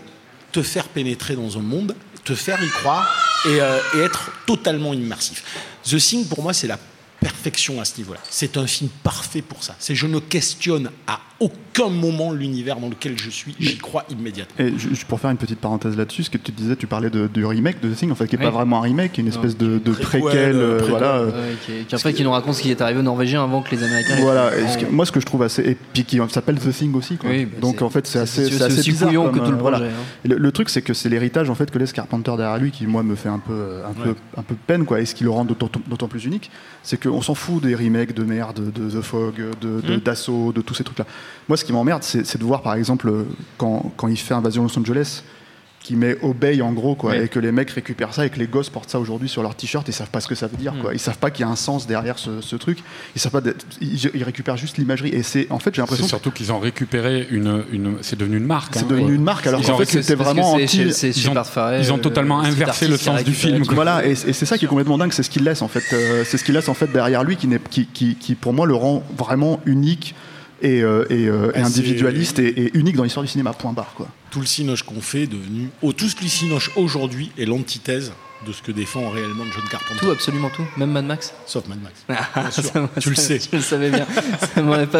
te 0.54 0.62
faire 0.62 0.86
pénétrer 0.86 1.34
dans 1.34 1.58
un 1.58 1.62
monde, 1.62 1.96
te 2.24 2.34
faire 2.36 2.62
y 2.62 2.68
croire 2.68 3.12
et, 3.44 3.60
euh, 3.60 3.78
et 3.96 3.98
être 3.98 4.30
totalement 4.46 4.94
immersif. 4.94 5.42
The 5.84 5.96
Thing, 5.96 6.28
pour 6.28 6.42
moi, 6.42 6.52
c'est 6.52 6.68
la 6.68 6.78
perfection 7.18 7.80
à 7.80 7.84
ce 7.84 7.98
niveau-là. 7.98 8.20
C'est 8.30 8.56
un 8.56 8.66
film 8.68 8.88
parfait 9.02 9.42
pour 9.42 9.64
ça. 9.64 9.74
C'est 9.80 9.96
je 9.96 10.06
ne 10.06 10.20
questionne 10.20 10.92
à 11.08 11.18
aucun 11.40 11.88
moment 11.88 12.32
l'univers 12.32 12.78
dans 12.78 12.88
lequel 12.88 13.18
je 13.18 13.28
suis, 13.28 13.54
j'y 13.58 13.76
crois 13.76 14.04
immédiatement. 14.08 14.64
Et 14.64 14.78
juste 14.78 15.04
pour 15.06 15.18
faire 15.18 15.30
une 15.30 15.36
petite 15.36 15.58
parenthèse 15.58 15.96
là-dessus, 15.96 16.22
ce 16.24 16.30
que 16.30 16.38
tu 16.38 16.52
disais, 16.52 16.76
tu 16.76 16.86
parlais 16.86 17.10
de, 17.10 17.26
du 17.26 17.44
remake 17.44 17.80
de 17.80 17.90
The 17.92 17.96
Thing, 17.96 18.10
en 18.12 18.14
fait, 18.14 18.28
qui 18.28 18.36
n'est 18.36 18.44
Oui. 18.44 18.50
pas 18.50 18.56
vraiment 18.56 18.78
un 18.78 18.82
remake, 18.82 19.12
qui 19.12 19.20
est 19.20 19.24
une 19.24 19.30
Non. 19.30 19.36
espèce 19.36 19.56
de, 19.58 19.78
de 19.78 19.90
Préquel, 19.92 20.20
préquel, 20.20 20.56
euh, 20.56 20.76
préquel, 20.76 20.90
voilà. 20.90 21.14
euh, 21.16 21.26
Ouais, 21.30 21.56
qui, 21.66 21.84
qui- 21.86 21.94
après, 21.94 22.12
qui 22.14 22.22
nous 22.22 22.30
raconte 22.30 22.54
ce 22.54 22.62
qui 22.62 22.70
est 22.70 22.80
arrivé 22.80 23.00
aux 23.00 23.02
Norvégiens 23.02 23.42
avant 23.42 23.62
que 23.62 23.74
les 23.74 23.82
Américains. 23.82 24.16
Voilà, 24.20 24.56
et 24.56 24.68
ce 24.68 24.78
que- 24.78 24.86
moi 24.86 25.04
ce 25.06 25.12
que 25.12 25.18
je 25.20 25.26
trouve 25.26 25.42
assez. 25.42 25.62
Et 25.62 25.76
puis 25.92 26.04
qui 26.04 26.20
s'appelle 26.30 26.58
The 26.58 26.70
Thing 26.70 26.94
aussi. 26.94 27.16
Quoi. 27.16 27.30
Oui, 27.30 27.46
bah, 27.46 27.56
Donc 27.60 27.82
en 27.82 27.90
fait 27.90 28.06
c'est 28.06 28.20
assez, 28.20 28.44
c'est 28.44 28.50
c'est 28.56 28.62
assez 28.62 28.78
aussi 28.78 28.90
bizarre. 28.92 29.12
comme, 29.12 29.32
que 29.32 29.38
tout 29.40 29.50
le 29.50 29.56
euh, 29.56 29.60
voilà. 29.60 29.78
projet, 29.78 29.90
hein. 29.92 30.28
Le, 30.28 30.36
le 30.36 30.52
truc 30.52 30.70
c'est 30.70 30.82
que 30.82 30.94
c'est 30.94 31.08
l'héritage 31.08 31.50
en 31.50 31.54
fait 31.56 31.70
que 31.70 31.78
laisse 31.78 31.92
Carpenter 31.92 32.32
derrière 32.36 32.58
lui 32.58 32.70
qui 32.70 32.86
moi 32.86 33.02
me 33.02 33.16
fait 33.16 33.28
un 33.28 33.40
peu, 33.40 33.80
un 33.88 33.92
peu, 33.92 34.14
un 34.36 34.42
peu 34.42 34.54
peine 34.66 34.84
quoi. 34.84 35.00
Et 35.00 35.04
ce 35.04 35.14
qui 35.14 35.24
le 35.24 35.30
rend 35.30 35.44
d'autant 35.44 36.08
plus 36.08 36.24
unique, 36.24 36.50
c'est 36.84 37.02
qu'on 37.02 37.20
s'en 37.22 37.34
fout 37.34 37.60
des 37.62 37.74
remakes 37.74 38.14
de 38.14 38.22
merde, 38.22 38.72
de 38.72 38.90
The 38.90 39.02
Fog, 39.02 39.34
Hmm. 39.64 39.96
d'Assaut, 40.04 40.52
de 40.52 40.60
tous 40.60 40.74
ces 40.74 40.84
trucs 40.84 40.98
là. 40.98 41.06
Moi, 41.48 41.56
ce 41.56 41.64
qui 41.64 41.72
m'emmerde, 41.72 42.02
c'est 42.02 42.38
de 42.38 42.44
voir, 42.44 42.62
par 42.62 42.74
exemple, 42.74 43.08
euh, 43.08 43.24
quand, 43.58 43.92
quand 43.96 44.08
il 44.08 44.16
fait 44.16 44.34
Invasion 44.34 44.62
Los 44.62 44.78
Angeles, 44.78 45.22
qui 45.82 45.96
met 45.96 46.16
Obey 46.22 46.62
en 46.62 46.72
gros, 46.72 46.94
quoi, 46.94 47.14
et 47.14 47.28
que 47.28 47.38
les 47.38 47.52
mecs 47.52 47.68
récupèrent 47.68 48.14
ça 48.14 48.24
et 48.24 48.30
que 48.30 48.38
les 48.38 48.46
gosses 48.46 48.70
portent 48.70 48.88
ça 48.88 48.98
aujourd'hui 48.98 49.28
sur 49.28 49.42
leur 49.42 49.54
t-shirt 49.54 49.86
et 49.86 49.92
savent 49.92 50.08
pas 50.08 50.20
ce 50.20 50.28
que 50.28 50.34
ça 50.34 50.46
veut 50.46 50.56
dire, 50.56 50.72
Mm. 50.72 50.78
quoi. 50.80 50.94
Ils 50.94 50.98
savent 50.98 51.18
pas 51.18 51.30
qu'il 51.30 51.44
y 51.44 51.46
a 51.46 51.52
un 51.52 51.56
sens 51.56 51.86
derrière 51.86 52.18
ce, 52.18 52.40
ce 52.40 52.56
truc. 52.56 52.78
Ils 53.14 53.20
savent 53.20 53.32
pas. 53.32 53.42
d'être- 53.42 53.66
Ils, 53.82 54.10
ils 54.14 54.24
récupèrent 54.24 54.56
juste 54.56 54.78
l'imagerie. 54.78 55.10
Et 55.10 55.22
c'est, 55.22 55.46
en 55.50 55.58
fait, 55.58 55.74
j'ai 55.74 55.82
l'impression. 55.82 56.06
surtout 56.08 56.30
qu'ils 56.30 56.52
ont 56.52 56.58
récupéré 56.58 57.26
une, 57.30 57.64
une 57.70 57.96
c'est 58.00 58.18
devenu 58.18 58.38
une 58.38 58.46
marque. 58.46 58.72
C'est 58.76 58.84
hein. 58.84 58.86
devenu 58.88 59.14
une 59.14 59.22
marque, 59.22 59.46
alors 59.46 59.60
qu'en 59.60 59.76
fait, 59.76 59.84
c'était 59.84 60.14
vraiment 60.14 60.52
anti- 60.54 60.90
chez- 60.94 61.08
ils 61.10 61.28
ont- 61.28 61.34
ils 61.82 61.92
euh, 61.96 61.98
totalement 61.98 62.38
le 62.40 62.48
petit 62.48 62.62
inversé 62.62 62.88
le 62.88 62.96
sens 62.96 63.22
du 63.22 63.34
film. 63.34 63.66
quoi. 63.66 63.74
Voilà, 63.74 64.06
et, 64.06 64.12
et 64.12 64.32
c'est 64.32 64.46
ça 64.46 64.56
qui 64.56 64.64
est 64.64 64.68
complètement 64.68 64.96
dingue, 64.96 65.12
c'est 65.12 65.22
ce 65.22 65.28
qu'il 65.28 65.44
laisse 65.44 65.60
en 65.60 65.68
fait. 65.68 65.82
Euh, 65.92 66.24
c'est 66.24 66.38
ce 66.38 66.44
qu'il 66.44 66.54
laisse 66.54 66.70
en 66.70 66.74
fait 66.74 66.90
derrière 66.90 67.24
lui 67.24 67.36
qui, 67.36 67.46
n'est- 67.46 67.58
qui, 67.58 67.84
qui, 67.88 68.14
qui, 68.14 68.34
pour 68.36 68.54
moi 68.54 68.64
le 68.66 68.74
rend 68.74 69.02
vraiment 69.18 69.60
unique 69.66 70.14
et, 70.62 70.82
euh, 70.82 71.04
et, 71.10 71.28
euh, 71.28 71.50
et 71.54 71.60
Ah, 71.60 71.66
individualiste 71.66 72.38
et, 72.38 72.48
et 72.48 72.70
unique 72.76 72.96
dans 72.96 73.04
l'histoire 73.04 73.24
du 73.24 73.30
cinéma. 73.30 73.52
Point 73.52 73.72
barre 73.72 73.94
quoi. 73.94 74.08
Tout 74.30 74.40
le 74.40 74.46
cinoche 74.46 74.82
qu'on 74.82 75.00
fait 75.00 75.22
est 75.22 75.26
devenu. 75.26 75.68
Oh, 75.82 75.92
tout 75.92 76.08
ce 76.08 76.16
que 76.16 76.22
le 76.22 76.28
cinoche 76.28 76.70
aujourd'hui 76.76 77.30
est 77.38 77.44
l'antithèse 77.44 78.12
de 78.46 78.52
ce 78.52 78.62
que 78.62 78.72
défend 78.72 79.08
réellement 79.10 79.44
John 79.54 79.64
Carpenter. 79.70 80.00
Tout, 80.00 80.10
absolument 80.10 80.50
tout. 80.50 80.64
Même 80.76 80.90
Mad 80.90 81.04
Max. 81.04 81.32
Sauf 81.46 81.66
Mad 81.68 81.78
Max. 81.82 82.04
Ah, 82.36 82.50
sûr. 82.50 82.64
ça 82.64 82.88
tu 83.00 83.10
le 83.10 83.14
sais. 83.16 83.38
Je 83.38 83.56
le 83.56 83.62
savais 83.62 83.90
bien. 83.90 84.06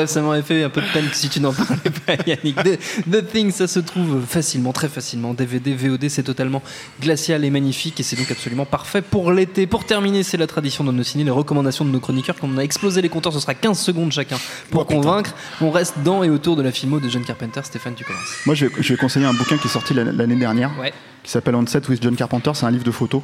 ça 0.07 0.21
m'aurait 0.23 0.43
fait 0.43 0.63
un 0.65 0.69
peu 0.71 0.81
de 0.81 0.87
peine 0.93 1.09
que 1.09 1.17
si 1.17 1.29
tu 1.29 1.41
n'en 1.41 1.53
parlais 1.53 1.91
pas, 2.07 2.15
Yannick. 2.27 2.57
The, 2.57 2.79
The 3.11 3.27
Thing, 3.33 3.51
ça 3.51 3.67
se 3.67 3.81
trouve 3.81 4.25
facilement, 4.27 4.73
très 4.73 4.89
facilement. 4.89 5.35
DVD, 5.35 5.75
VOD, 5.75 6.09
c'est 6.09 6.23
totalement 6.23 6.63
glacial 7.01 7.45
et 7.45 7.51
magnifique 7.51 7.99
et 8.01 8.03
c'est 8.03 8.17
donc 8.17 8.31
absolument 8.31 8.65
parfait 8.67 9.03
pour 9.03 9.33
l'été. 9.33 9.67
Pour 9.67 9.85
terminer, 9.85 10.23
c'est 10.23 10.37
la 10.37 10.47
tradition 10.47 10.85
de 10.85 10.93
nos 10.93 11.03
ciné, 11.03 11.25
les 11.25 11.31
recommandations 11.31 11.85
de 11.85 11.91
nos 11.91 12.01
chroniqueurs. 12.01 12.37
Comme 12.37 12.55
on 12.55 12.59
a 12.59 12.63
explosé 12.63 13.03
les 13.03 13.09
compteurs, 13.09 13.33
ce 13.33 13.41
sera 13.41 13.55
15 13.55 13.79
secondes 13.79 14.13
chacun 14.13 14.37
pour 14.71 14.87
convaincre. 14.87 15.35
On 15.61 15.71
reste 15.71 15.95
dans 16.05 16.23
et 16.25 16.31
autour 16.31 16.57
de 16.57 16.63
la 16.63 16.73
filmo 16.73 17.01
de 17.01 17.09
John 17.09 17.25
Carpenter. 17.25 17.61
Stéphane, 17.65 17.95
tu 17.95 18.05
commences. 18.05 18.23
Moi 18.47 18.55
je 18.55 18.67
vais, 18.67 18.83
je 18.83 18.93
vais 18.93 18.99
conseiller 18.99 19.27
un 19.27 19.35
bouquin 19.35 19.57
qui 19.59 19.67
est 19.67 19.71
sorti 19.71 19.95
l'année 19.95 20.13
l'année 20.13 20.37
dernière 20.37 20.71
Ouais. 20.79 20.93
qui 21.23 21.31
s'appelle 21.31 21.55
On 21.55 21.67
Set 21.67 21.89
with 21.89 22.03
John 22.03 22.17
Carpenter. 22.17 22.51
C'est 22.55 22.67
un 22.67 22.71
livre 22.71 22.85
de 22.85 22.91
photos 22.91 23.23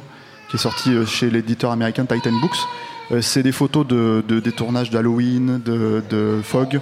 qui 0.51 0.57
est 0.57 0.59
sorti 0.59 0.89
euh, 0.93 1.05
chez 1.05 1.29
l'éditeur 1.31 1.71
américain 1.71 2.05
Titan 2.05 2.33
Books. 2.41 2.57
Euh, 3.11 3.21
c'est 3.21 3.41
des 3.41 3.51
photos 3.53 3.87
de, 3.87 4.23
de- 4.27 4.39
des 4.39 4.51
tournages 4.51 4.89
d'Halloween, 4.91 5.61
de, 5.63 6.03
de 6.09 6.39
Fog. 6.43 6.79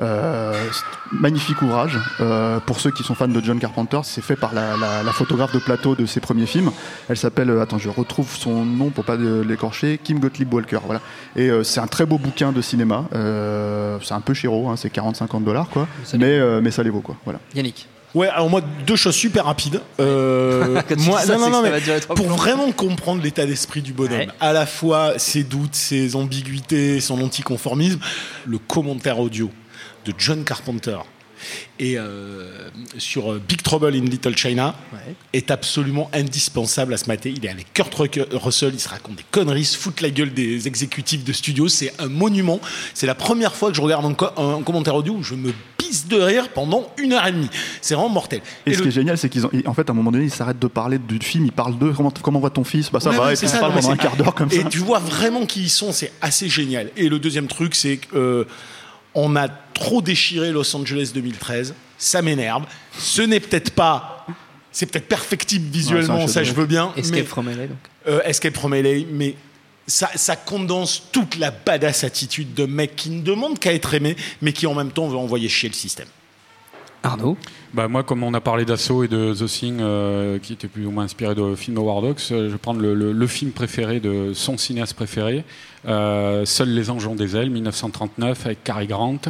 Euh, 0.00 0.54
magnifique 1.12 1.60
ouvrage. 1.62 1.98
Euh, 2.20 2.58
pour 2.60 2.80
ceux 2.80 2.90
qui 2.90 3.04
sont 3.04 3.14
fans 3.14 3.28
de 3.28 3.40
John 3.40 3.60
Carpenter, 3.60 4.00
c'est 4.02 4.22
fait 4.22 4.34
par 4.36 4.52
la, 4.54 4.76
la- 4.76 5.02
la 5.04 5.12
photographe 5.12 5.52
de 5.52 5.58
plateau 5.60 5.94
de 5.94 6.04
ses 6.06 6.18
premiers 6.18 6.46
films. 6.46 6.72
Elle 7.08 7.16
s'appelle, 7.16 7.50
euh, 7.50 7.60
attends, 7.62 7.78
je 7.78 7.88
retrouve 7.90 8.28
son 8.34 8.64
nom 8.64 8.90
pour 8.90 9.04
pas 9.04 9.16
l'écorcher, 9.16 10.00
Kim 10.02 10.18
Gottlieb 10.18 10.52
Walker. 10.52 10.78
Voilà. 10.84 11.00
Et 11.36 11.50
c'est 11.62 11.80
un 11.80 11.86
très 11.86 12.06
beau 12.06 12.18
bouquin 12.18 12.50
de 12.52 12.60
cinéma. 12.60 13.04
C'est 14.02 14.14
un 14.14 14.20
peu 14.20 14.34
chéro, 14.34 14.68
hein, 14.68 14.76
c'est 14.76 14.92
40-50 14.92 15.44
dollars, 15.44 15.68
quoi. 15.68 15.86
Mais, 16.18 16.60
mais 16.60 16.70
ça 16.72 16.82
les 16.82 16.90
vaut, 16.90 17.00
quoi. 17.02 17.16
Voilà. 17.24 17.38
Yannick. 17.54 17.86
Ouais, 18.14 18.28
alors 18.28 18.50
moi, 18.50 18.60
deux 18.86 18.96
choses 18.96 19.14
super 19.14 19.46
rapides. 19.46 19.80
Euh, 20.00 20.82
moi, 20.98 21.20
ça, 21.22 21.38
non, 21.38 21.48
non, 21.50 21.62
mais 21.62 21.70
pour 22.14 22.28
vraiment 22.28 22.70
comprendre 22.72 23.22
l'état 23.22 23.46
d'esprit 23.46 23.80
du 23.80 23.92
bonhomme, 23.92 24.18
Ouais. 24.18 24.28
à 24.40 24.52
la 24.52 24.66
fois 24.66 25.18
ses 25.18 25.44
doutes, 25.44 25.74
ses 25.74 26.14
ambiguïtés, 26.14 27.00
son 27.00 27.22
anticonformisme, 27.22 28.00
le 28.46 28.58
commentaire 28.58 29.18
audio 29.18 29.50
de 30.04 30.12
John 30.18 30.44
Carpenter 30.44 30.98
et 31.78 31.98
euh, 31.98 32.68
sur 32.98 33.32
euh, 33.32 33.40
Big 33.46 33.62
Trouble 33.62 33.94
in 33.94 34.00
Little 34.04 34.36
China 34.36 34.74
Ouais. 34.92 35.14
est 35.32 35.50
absolument 35.50 36.10
indispensable 36.12 36.92
à 36.94 36.96
se 36.96 37.06
mater. 37.06 37.32
Il 37.36 37.44
est 37.44 37.48
avec 37.48 37.72
Kurt 37.72 37.94
Russell, 37.94 38.70
il 38.74 38.80
se 38.80 38.88
raconte 38.88 39.16
des 39.16 39.24
conneries, 39.30 39.64
se 39.64 39.76
fout 39.78 40.00
la 40.00 40.10
gueule 40.10 40.32
des 40.32 40.66
exécutifs 40.68 41.24
de 41.24 41.32
studio. 41.32 41.68
C'est 41.68 41.92
un 41.98 42.08
monument. 42.08 42.60
C'est 42.94 43.06
la 43.06 43.14
première 43.14 43.54
fois 43.54 43.70
que 43.70 43.76
je 43.76 43.80
regarde 43.82 44.04
un, 44.04 44.14
co- 44.14 44.28
un 44.40 44.62
commentaire 44.62 44.94
audio 44.94 45.14
où 45.14 45.22
je 45.22 45.34
me 45.34 45.52
pisse 45.78 46.06
de 46.08 46.16
rire 46.20 46.48
pendant 46.50 46.92
une 46.98 47.12
heure 47.12 47.26
et 47.26 47.32
demie. 47.32 47.48
C'est 47.80 47.94
vraiment 47.94 48.08
mortel. 48.10 48.40
Et, 48.66 48.70
Et 48.70 48.74
ce 48.74 48.78
le- 48.78 48.82
qui 48.84 48.88
est 48.88 48.92
génial, 48.92 49.18
c'est 49.18 49.28
qu'ils 49.28 49.46
ont, 49.46 49.50
ils- 49.52 49.66
en 49.66 49.74
fait, 49.74 49.88
à 49.88 49.92
un 49.92 49.96
moment 49.96 50.12
donné, 50.12 50.24
ils 50.24 50.30
s'arrêtent 50.30 50.58
de 50.58 50.66
parler 50.66 50.98
du 50.98 51.18
film, 51.20 51.46
ils 51.46 51.52
parlent 51.52 51.78
d'eux. 51.78 51.92
Comment, 51.92 52.10
comment 52.22 52.40
va 52.40 52.50
ton 52.50 52.64
fils? 52.64 52.90
Bah 52.90 53.00
ça 53.00 53.10
Ouais, 53.10 53.16
va, 53.16 53.26
ouais, 53.26 53.34
et 53.34 53.36
puis 53.36 53.46
ils 53.46 53.50
ça, 53.50 53.58
parlent 53.58 53.72
non, 53.72 53.76
mais 53.76 53.82
pendant 53.82 53.94
un 53.94 53.96
quart 53.96 54.16
d'heure 54.16 54.34
comme 54.34 54.48
Et 54.52 54.60
ça. 54.62 54.68
tu 54.68 54.78
vois 54.78 54.98
vraiment 54.98 55.46
qui 55.46 55.62
ils 55.62 55.70
sont, 55.70 55.92
c'est 55.92 56.12
assez 56.20 56.48
génial. 56.48 56.90
Et 56.96 57.08
le 57.08 57.18
deuxième 57.18 57.46
truc, 57.46 57.74
c'est 57.74 57.96
que 57.98 58.16
euh, 58.16 58.44
on 59.14 59.36
a 59.36 59.48
trop 59.48 60.02
déchiré 60.02 60.50
Los 60.52 60.74
Angeles 60.76 61.10
2013. 61.14 61.74
Ça 61.98 62.22
m'énerve. 62.22 62.64
Ce 62.98 63.22
n'est 63.22 63.40
peut-être 63.40 63.70
pas. 63.72 64.26
C'est 64.70 64.86
peut-être 64.86 65.08
perfectible 65.08 65.68
visuellement, 65.70 66.26
ça 66.26 66.42
je 66.44 66.52
veux 66.52 66.66
bien. 66.66 66.92
Escape 66.96 67.18
mais- 67.20 67.24
from 67.26 67.48
LA, 67.48 67.66
donc. 67.66 67.76
euh, 68.08 68.22
Escape 68.24 68.54
from 68.56 68.72
LA, 68.74 69.04
mais 69.10 69.34
ça, 69.86 70.10
ça 70.14 70.34
condense 70.34 71.02
toute 71.12 71.36
la 71.36 71.50
badass 71.50 72.04
attitude 72.04 72.54
de 72.54 72.64
mec 72.64 72.96
qui 72.96 73.10
ne 73.10 73.20
demande 73.20 73.58
qu'à 73.58 73.72
être 73.74 73.92
aimé, 73.94 74.16
mais 74.40 74.52
qui 74.52 74.66
en 74.66 74.74
même 74.74 74.90
temps 74.90 75.08
veut 75.08 75.16
envoyer 75.18 75.48
chier 75.50 75.68
le 75.68 75.74
système. 75.74 76.08
Arnaud. 77.02 77.36
Bah 77.74 77.88
moi, 77.88 78.02
comme 78.02 78.22
on 78.22 78.34
a 78.34 78.40
parlé 78.40 78.64
d'Assaut 78.64 79.04
et 79.04 79.08
de 79.08 79.34
The 79.34 79.46
Thing, 79.46 79.78
euh, 79.80 80.38
qui 80.38 80.52
était 80.52 80.68
plus 80.68 80.86
ou 80.86 80.90
moins 80.90 81.04
inspiré 81.04 81.34
de 81.34 81.54
film 81.54 81.78
Howard 81.78 82.04
Hawks, 82.04 82.30
euh, 82.30 82.46
je 82.46 82.52
vais 82.52 82.58
prendre 82.58 82.80
le 82.80 83.26
film 83.26 83.50
préféré 83.50 84.00
de 84.00 84.32
son 84.34 84.58
cinéaste 84.58 84.94
préféré, 84.94 85.44
euh, 85.86 86.44
Seuls 86.44 86.68
les 86.68 86.90
anges 86.90 87.06
ont 87.06 87.14
des 87.14 87.36
ailes, 87.36 87.50
1939, 87.50 88.46
avec 88.46 88.64
Cary 88.64 88.86
Grant. 88.86 89.20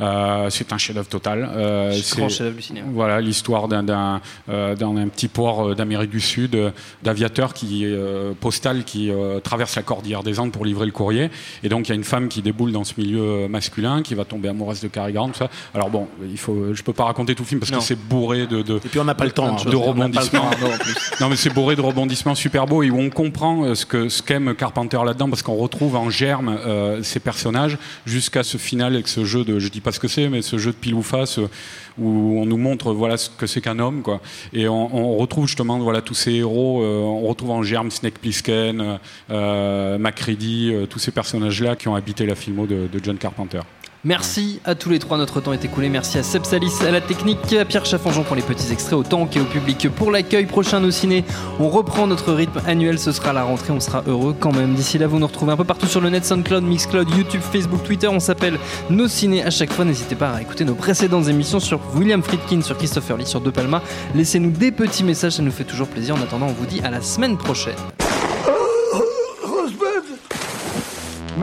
Euh, 0.00 0.50
c'est 0.50 0.72
un 0.72 0.78
chef-d'œuvre 0.78 1.08
total. 1.08 1.48
Euh, 1.56 1.90
Grand 2.16 2.28
c'est- 2.28 2.36
chef-d'œuvre 2.36 2.56
du 2.56 2.62
cinéma. 2.62 2.86
Voilà 2.92 3.20
l'histoire 3.20 3.66
d'un 3.68 3.82
d'un 3.82 4.20
euh, 4.48 4.74
petit 5.06 5.28
port 5.28 5.74
d'Amérique 5.74 6.10
du 6.10 6.20
Sud, 6.20 6.56
d'aviateur 7.02 7.54
qui 7.54 7.84
euh, 7.84 8.32
postal 8.38 8.84
qui 8.84 9.10
euh, 9.10 9.40
traverse 9.40 9.74
la 9.76 9.82
cordillère 9.82 10.22
des 10.22 10.38
Andes 10.38 10.52
pour 10.52 10.64
livrer 10.64 10.86
le 10.86 10.92
courrier. 10.92 11.30
Et 11.62 11.68
donc 11.68 11.86
il 11.86 11.90
y 11.90 11.92
a 11.92 11.94
une 11.94 12.04
femme 12.04 12.28
qui 12.28 12.42
déboule 12.42 12.72
dans 12.72 12.84
ce 12.84 12.94
milieu 12.98 13.48
masculin, 13.48 14.02
qui 14.02 14.14
va 14.14 14.24
tomber 14.24 14.48
amoureuse 14.48 14.80
de 14.80 14.88
Cary 14.88 15.12
Grant. 15.12 15.28
Tout 15.28 15.38
ça. 15.38 15.48
Alors 15.74 15.90
bon, 15.90 16.08
il 16.30 16.38
faut, 16.38 16.74
je 16.74 16.82
peux 16.82 16.92
pas 16.92 17.04
raconter 17.04 17.34
tout 17.34 17.42
le 17.42 17.48
film 17.48 17.60
parce 17.60 17.72
Non. 17.72 17.78
que 17.78 17.84
c'est 17.84 17.98
bourré 17.98 18.46
de, 18.46 18.62
de 18.62 18.76
Et 18.76 18.88
puis 18.88 19.00
on 19.00 19.04
n'a 19.04 19.14
pas 19.14 19.24
le 19.24 19.30
temps. 19.32 19.56
hein. 19.56 19.70
de 19.70 19.76
rebondissements. 19.76 20.50
Non, 21.20 21.28
mais 21.30 21.36
c'est 21.36 21.52
bourré 21.52 21.76
de 21.76 21.80
rebondissements 21.80 22.34
super 22.34 22.66
beaux 22.66 22.82
et 22.82 22.90
où 22.90 22.98
on 23.00 23.10
comprend 23.10 23.74
ce 23.74 23.86
que 23.86 24.08
ce 24.08 24.22
qu'aime 24.22 24.54
Carpenter 24.54 24.98
là-dedans 25.04 25.28
parce 25.30 25.42
qu'on 25.42 25.54
retrouve 25.54 25.96
en 25.96 26.10
germe 26.10 26.48
euh, 26.66 27.02
ces 27.02 27.20
personnages 27.20 27.78
jusqu'à 28.04 28.42
ce 28.42 28.58
final 28.58 28.94
avec 28.94 29.08
ce 29.08 29.24
jeu 29.24 29.44
de, 29.44 29.58
je 29.58 29.68
dis 29.68 29.80
pas 29.86 29.92
ce 29.92 30.00
que 30.00 30.08
c'est, 30.08 30.28
mais 30.28 30.42
ce 30.42 30.58
jeu 30.58 30.72
de 30.72 30.76
pile 30.76 30.94
ou 30.94 31.02
face 31.02 31.38
euh, 31.38 31.48
où 31.96 32.40
on 32.40 32.44
nous 32.44 32.56
montre 32.56 32.92
voilà 32.92 33.16
ce 33.16 33.30
que 33.30 33.46
c'est 33.46 33.60
qu'un 33.60 33.78
homme 33.78 34.02
quoi. 34.02 34.20
Et 34.52 34.66
on, 34.66 35.16
retrouve 35.16 35.46
justement 35.46 35.78
voilà 35.78 36.02
tous 36.02 36.14
ces 36.14 36.32
héros, 36.32 36.82
euh, 36.82 37.02
on 37.02 37.28
retrouve 37.28 37.52
en 37.52 37.62
germe 37.62 37.92
Snake 37.92 38.18
Plissken, 38.18 38.98
euh, 39.30 39.96
Macready, 39.96 40.72
tous 40.90 40.98
ces 40.98 41.12
personnages-là 41.12 41.76
qui 41.76 41.86
ont 41.86 41.94
habité 41.94 42.26
la 42.26 42.34
filmo 42.34 42.66
de 42.66 43.00
John 43.00 43.16
Carpenter. 43.16 43.60
Merci 44.06 44.60
à 44.64 44.76
tous 44.76 44.88
les 44.88 45.00
trois, 45.00 45.18
notre 45.18 45.40
temps 45.40 45.52
est 45.52 45.64
écoulé. 45.64 45.88
Merci 45.88 46.16
à 46.16 46.22
Seb 46.22 46.44
Salis, 46.44 46.74
à 46.86 46.92
la 46.92 47.00
technique, 47.00 47.52
à 47.54 47.64
Pierre 47.64 47.84
Chaffanjon 47.84 48.22
pour 48.22 48.36
les 48.36 48.42
petits 48.42 48.70
extraits, 48.70 48.92
au 48.92 49.02
tank 49.02 49.36
et 49.36 49.40
au 49.40 49.44
public 49.44 49.88
pour 49.88 50.12
l'accueil. 50.12 50.46
Prochain 50.46 50.78
Nos 50.78 50.92
Ciné, 50.92 51.24
on 51.58 51.68
reprend 51.68 52.06
notre 52.06 52.32
rythme 52.32 52.60
annuel, 52.68 53.00
ce 53.00 53.10
sera 53.10 53.32
la 53.32 53.42
rentrée, 53.42 53.72
on 53.72 53.80
sera 53.80 54.04
heureux 54.06 54.32
quand 54.38 54.54
même. 54.54 54.74
D'ici 54.74 54.96
là, 54.98 55.08
vous 55.08 55.18
nous 55.18 55.26
retrouvez 55.26 55.50
un 55.50 55.56
peu 55.56 55.64
partout 55.64 55.88
sur 55.88 56.00
le 56.00 56.08
net, 56.08 56.24
SoundCloud, 56.24 56.62
Mixcloud, 56.62 57.10
YouTube, 57.16 57.40
Facebook, 57.40 57.82
Twitter. 57.82 58.06
On 58.06 58.20
s'appelle 58.20 58.60
Nos 58.90 59.08
Ciné 59.08 59.42
à 59.42 59.50
chaque 59.50 59.72
fois. 59.72 59.84
N'hésitez 59.84 60.14
pas 60.14 60.30
à 60.30 60.40
écouter 60.40 60.64
nos 60.64 60.76
précédentes 60.76 61.26
émissions 61.26 61.58
sur 61.58 61.80
William 61.96 62.22
Friedkin, 62.22 62.62
sur 62.62 62.78
Christopher 62.78 63.16
Lee, 63.16 63.26
sur 63.26 63.40
De 63.40 63.50
Palma. 63.50 63.82
Laissez-nous 64.14 64.52
des 64.52 64.70
petits 64.70 65.02
messages, 65.02 65.32
ça 65.32 65.42
nous 65.42 65.50
fait 65.50 65.64
toujours 65.64 65.88
plaisir. 65.88 66.14
En 66.14 66.20
attendant, 66.20 66.46
on 66.46 66.52
vous 66.52 66.66
dit 66.66 66.80
à 66.84 66.90
la 66.90 67.02
semaine 67.02 67.36
prochaine. 67.36 67.74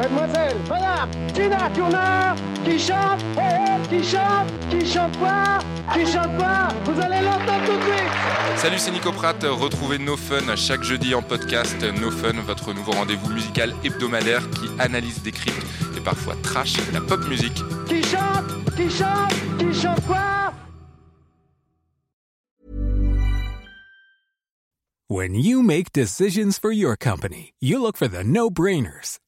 Mademoiselle, 0.04 0.58
madame, 0.68 1.10
Tina 1.34 1.70
Turner, 1.74 2.36
qui 2.66 2.78
chante, 2.78 3.24
eh, 3.38 3.40
eh, 3.40 3.88
qui 3.88 4.04
chante, 4.04 4.52
qui 4.70 4.86
chante 4.86 5.18
quoi, 5.18 5.60
qui 5.94 6.06
chante 6.12 6.36
quoi, 6.38 6.68
vous 6.84 7.00
allez 7.00 7.24
l'entendre 7.24 7.66
tout 7.66 7.78
de 7.78 7.84
suite. 7.84 8.58
Salut, 8.58 8.80
c'est 8.80 8.92
Nico 8.92 9.14
Pratt. 9.14 9.42
Retrouvez 9.42 10.00
No 10.00 10.18
Fun 10.18 10.58
chaque 10.58 10.84
jeudi 10.84 11.16
en 11.16 11.22
podcast. 11.22 11.82
No 12.02 12.12
Fun, 12.12 12.34
votre 12.46 12.74
nouveau 12.74 12.92
rendez-vous 12.92 13.30
musical 13.30 13.74
hebdomadaire 13.86 14.42
qui 14.50 14.68
analyse, 14.78 15.24
décrypte 15.24 15.66
et 15.96 16.02
parfois 16.02 16.36
trash 16.44 16.74
la 16.92 17.00
pop 17.00 17.26
musique. 17.30 17.64
Qui 17.88 18.04
chante, 18.04 18.76
qui 18.76 18.90
chante, 18.90 19.34
qui 19.58 19.74
chante 19.74 20.06
quoi 20.06 20.52
When 25.10 25.36
you 25.36 25.62
make 25.64 25.94
decisions 25.94 26.58
for 26.60 26.74
your 26.74 26.98
company, 26.98 27.54
you 27.62 27.82
look 27.82 27.96
for 27.96 28.10
the 28.10 28.24
no 28.24 28.50
brainers. 28.50 29.20